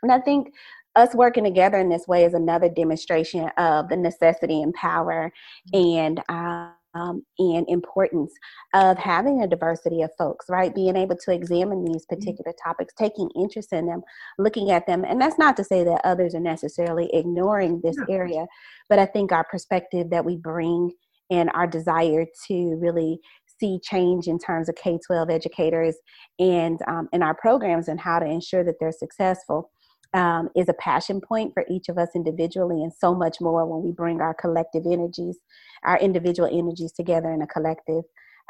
and 0.03 0.13
I 0.13 0.21
think 0.21 0.49
us 0.97 1.15
working 1.15 1.45
together 1.45 1.79
in 1.79 1.89
this 1.89 2.07
way 2.07 2.25
is 2.25 2.35
another 2.35 2.69
demonstration 2.69 3.51
of 3.59 3.89
the 3.89 3.97
necessity 3.97 4.63
and 4.63 4.75
power 4.75 5.33
and. 5.73 6.21
Uh, 6.29 6.71
um, 6.95 7.25
and 7.39 7.69
importance 7.69 8.33
of 8.73 8.97
having 8.99 9.43
a 9.43 9.49
diversity 9.49 10.03
of 10.03 10.11
folks, 10.17 10.47
right? 10.49 10.75
Being 10.75 10.97
able 10.97 11.17
to 11.17 11.33
examine 11.33 11.85
these 11.85 12.07
mm-hmm. 12.07 12.17
particular 12.17 12.53
topics, 12.63 12.95
taking 12.95 13.31
interest 13.37 13.73
in 13.73 13.87
them, 13.87 14.03
looking 14.39 14.71
at 14.71 14.87
them. 14.87 15.05
And 15.05 15.21
that's 15.21 15.39
not 15.39 15.57
to 15.57 15.65
say 15.65 15.85
that 15.85 16.01
others 16.05 16.35
are 16.35 16.41
necessarily 16.41 17.11
ignoring 17.13 17.81
this 17.83 17.97
area, 18.09 18.47
but 18.89 18.99
I 18.99 19.07
think 19.07 19.33
our 19.33 19.45
perspective 19.45 20.11
that 20.11 20.25
we 20.25 20.37
bring 20.37 20.93
and 21.31 21.51
our 21.55 21.67
desire 21.67 22.27
to 22.49 22.77
really 22.81 23.19
see 23.61 23.79
change 23.83 24.27
in 24.27 24.39
terms 24.39 24.69
of 24.69 24.75
K 24.75 24.99
12 25.07 25.31
educators 25.31 25.97
and 26.39 26.79
um, 26.89 27.09
in 27.13 27.23
our 27.23 27.35
programs 27.35 27.89
and 27.89 28.01
how 28.01 28.19
to 28.19 28.27
ensure 28.27 28.65
that 28.65 28.75
they're 28.81 28.93
successful 28.93 29.71
um, 30.15 30.49
is 30.55 30.69
a 30.69 30.75
passion 30.75 31.21
point 31.21 31.53
for 31.53 31.65
each 31.69 31.89
of 31.89 31.99
us 31.99 32.09
individually, 32.15 32.83
and 32.83 32.93
so 32.93 33.15
much 33.15 33.41
more 33.41 33.67
when 33.67 33.85
we 33.85 33.93
bring 33.93 34.21
our 34.21 34.35
collective 34.35 34.85
energies, 34.87 35.39
our 35.85 35.99
individual 35.99 36.49
energies 36.51 36.93
together 36.93 37.31
in 37.33 37.43
a 37.43 37.47
collective, 37.47 38.05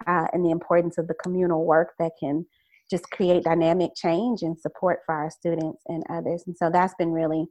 uh, 0.06 0.26
and 0.32 0.44
the 0.44 0.50
importance 0.50 0.98
of 0.98 1.08
the 1.08 1.14
communal 1.14 1.64
work 1.64 1.94
that 1.98 2.12
can 2.20 2.46
just 2.90 3.10
create 3.10 3.44
dynamic 3.44 3.92
change 3.96 4.42
and 4.42 4.58
support 4.58 5.00
for 5.06 5.14
our 5.14 5.30
students 5.30 5.82
and 5.86 6.04
others. 6.10 6.44
And 6.46 6.56
so 6.56 6.70
that's 6.70 6.94
been 6.98 7.12
really 7.12 7.46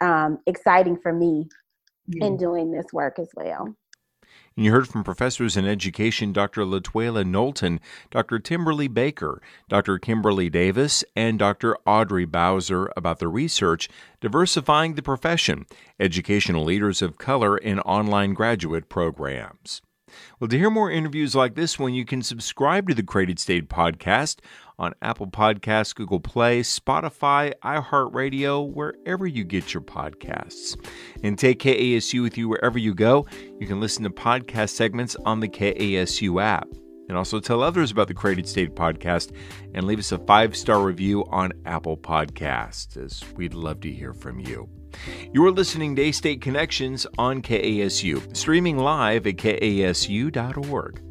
um, 0.00 0.38
exciting 0.46 0.98
for 1.02 1.12
me 1.12 1.46
yeah. 2.06 2.26
in 2.26 2.38
doing 2.38 2.72
this 2.72 2.86
work 2.92 3.18
as 3.18 3.28
well. 3.36 3.76
And 4.56 4.64
you 4.64 4.72
heard 4.72 4.88
from 4.88 5.04
professors 5.04 5.56
in 5.56 5.66
education 5.66 6.32
Dr. 6.32 6.64
Latuela 6.64 7.26
Knowlton, 7.26 7.80
Dr. 8.10 8.38
Timberly 8.38 8.88
Baker, 8.88 9.40
Dr. 9.68 9.98
Kimberly 9.98 10.50
Davis, 10.50 11.04
and 11.14 11.38
Dr. 11.38 11.76
Audrey 11.86 12.24
Bowser 12.24 12.90
about 12.96 13.18
the 13.18 13.28
research 13.28 13.88
diversifying 14.20 14.94
the 14.94 15.02
profession, 15.02 15.66
educational 15.98 16.64
leaders 16.64 17.00
of 17.02 17.18
color 17.18 17.56
in 17.56 17.80
online 17.80 18.34
graduate 18.34 18.88
programs. 18.88 19.82
Well, 20.38 20.48
to 20.48 20.58
hear 20.58 20.70
more 20.70 20.90
interviews 20.90 21.34
like 21.34 21.54
this 21.54 21.78
one, 21.78 21.94
you 21.94 22.04
can 22.04 22.22
subscribe 22.22 22.88
to 22.88 22.94
the 22.94 23.02
Create 23.02 23.30
at 23.30 23.38
State 23.38 23.68
podcast 23.68 24.40
on 24.80 24.94
Apple 25.02 25.28
Podcasts, 25.28 25.94
Google 25.94 26.18
Play, 26.18 26.62
Spotify, 26.62 27.52
iHeartRadio, 27.62 28.72
wherever 28.72 29.26
you 29.26 29.44
get 29.44 29.72
your 29.72 29.82
podcasts. 29.82 30.74
And 31.22 31.38
take 31.38 31.60
KASU 31.60 32.22
with 32.22 32.36
you 32.38 32.48
wherever 32.48 32.78
you 32.78 32.94
go. 32.94 33.26
You 33.60 33.66
can 33.66 33.78
listen 33.78 34.02
to 34.04 34.10
podcast 34.10 34.70
segments 34.70 35.14
on 35.24 35.40
the 35.40 35.48
KASU 35.48 36.42
app. 36.42 36.66
And 37.08 37.18
also 37.18 37.40
tell 37.40 37.62
others 37.62 37.90
about 37.90 38.08
the 38.08 38.14
Create 38.14 38.38
at 38.38 38.48
State 38.48 38.74
podcast 38.74 39.36
and 39.74 39.84
leave 39.84 39.98
us 39.98 40.12
a 40.12 40.18
five 40.18 40.56
star 40.56 40.80
review 40.80 41.24
on 41.28 41.52
Apple 41.66 41.96
Podcasts, 41.96 42.96
as 42.96 43.22
we'd 43.34 43.54
love 43.54 43.80
to 43.80 43.92
hear 43.92 44.14
from 44.14 44.38
you. 44.38 44.68
You're 45.32 45.50
listening 45.50 45.96
to 45.96 46.02
A 46.02 46.12
State 46.12 46.40
Connections 46.40 47.06
on 47.18 47.42
KASU, 47.42 48.36
streaming 48.36 48.78
live 48.78 49.26
at 49.26 49.36
kasu.org. 49.36 51.09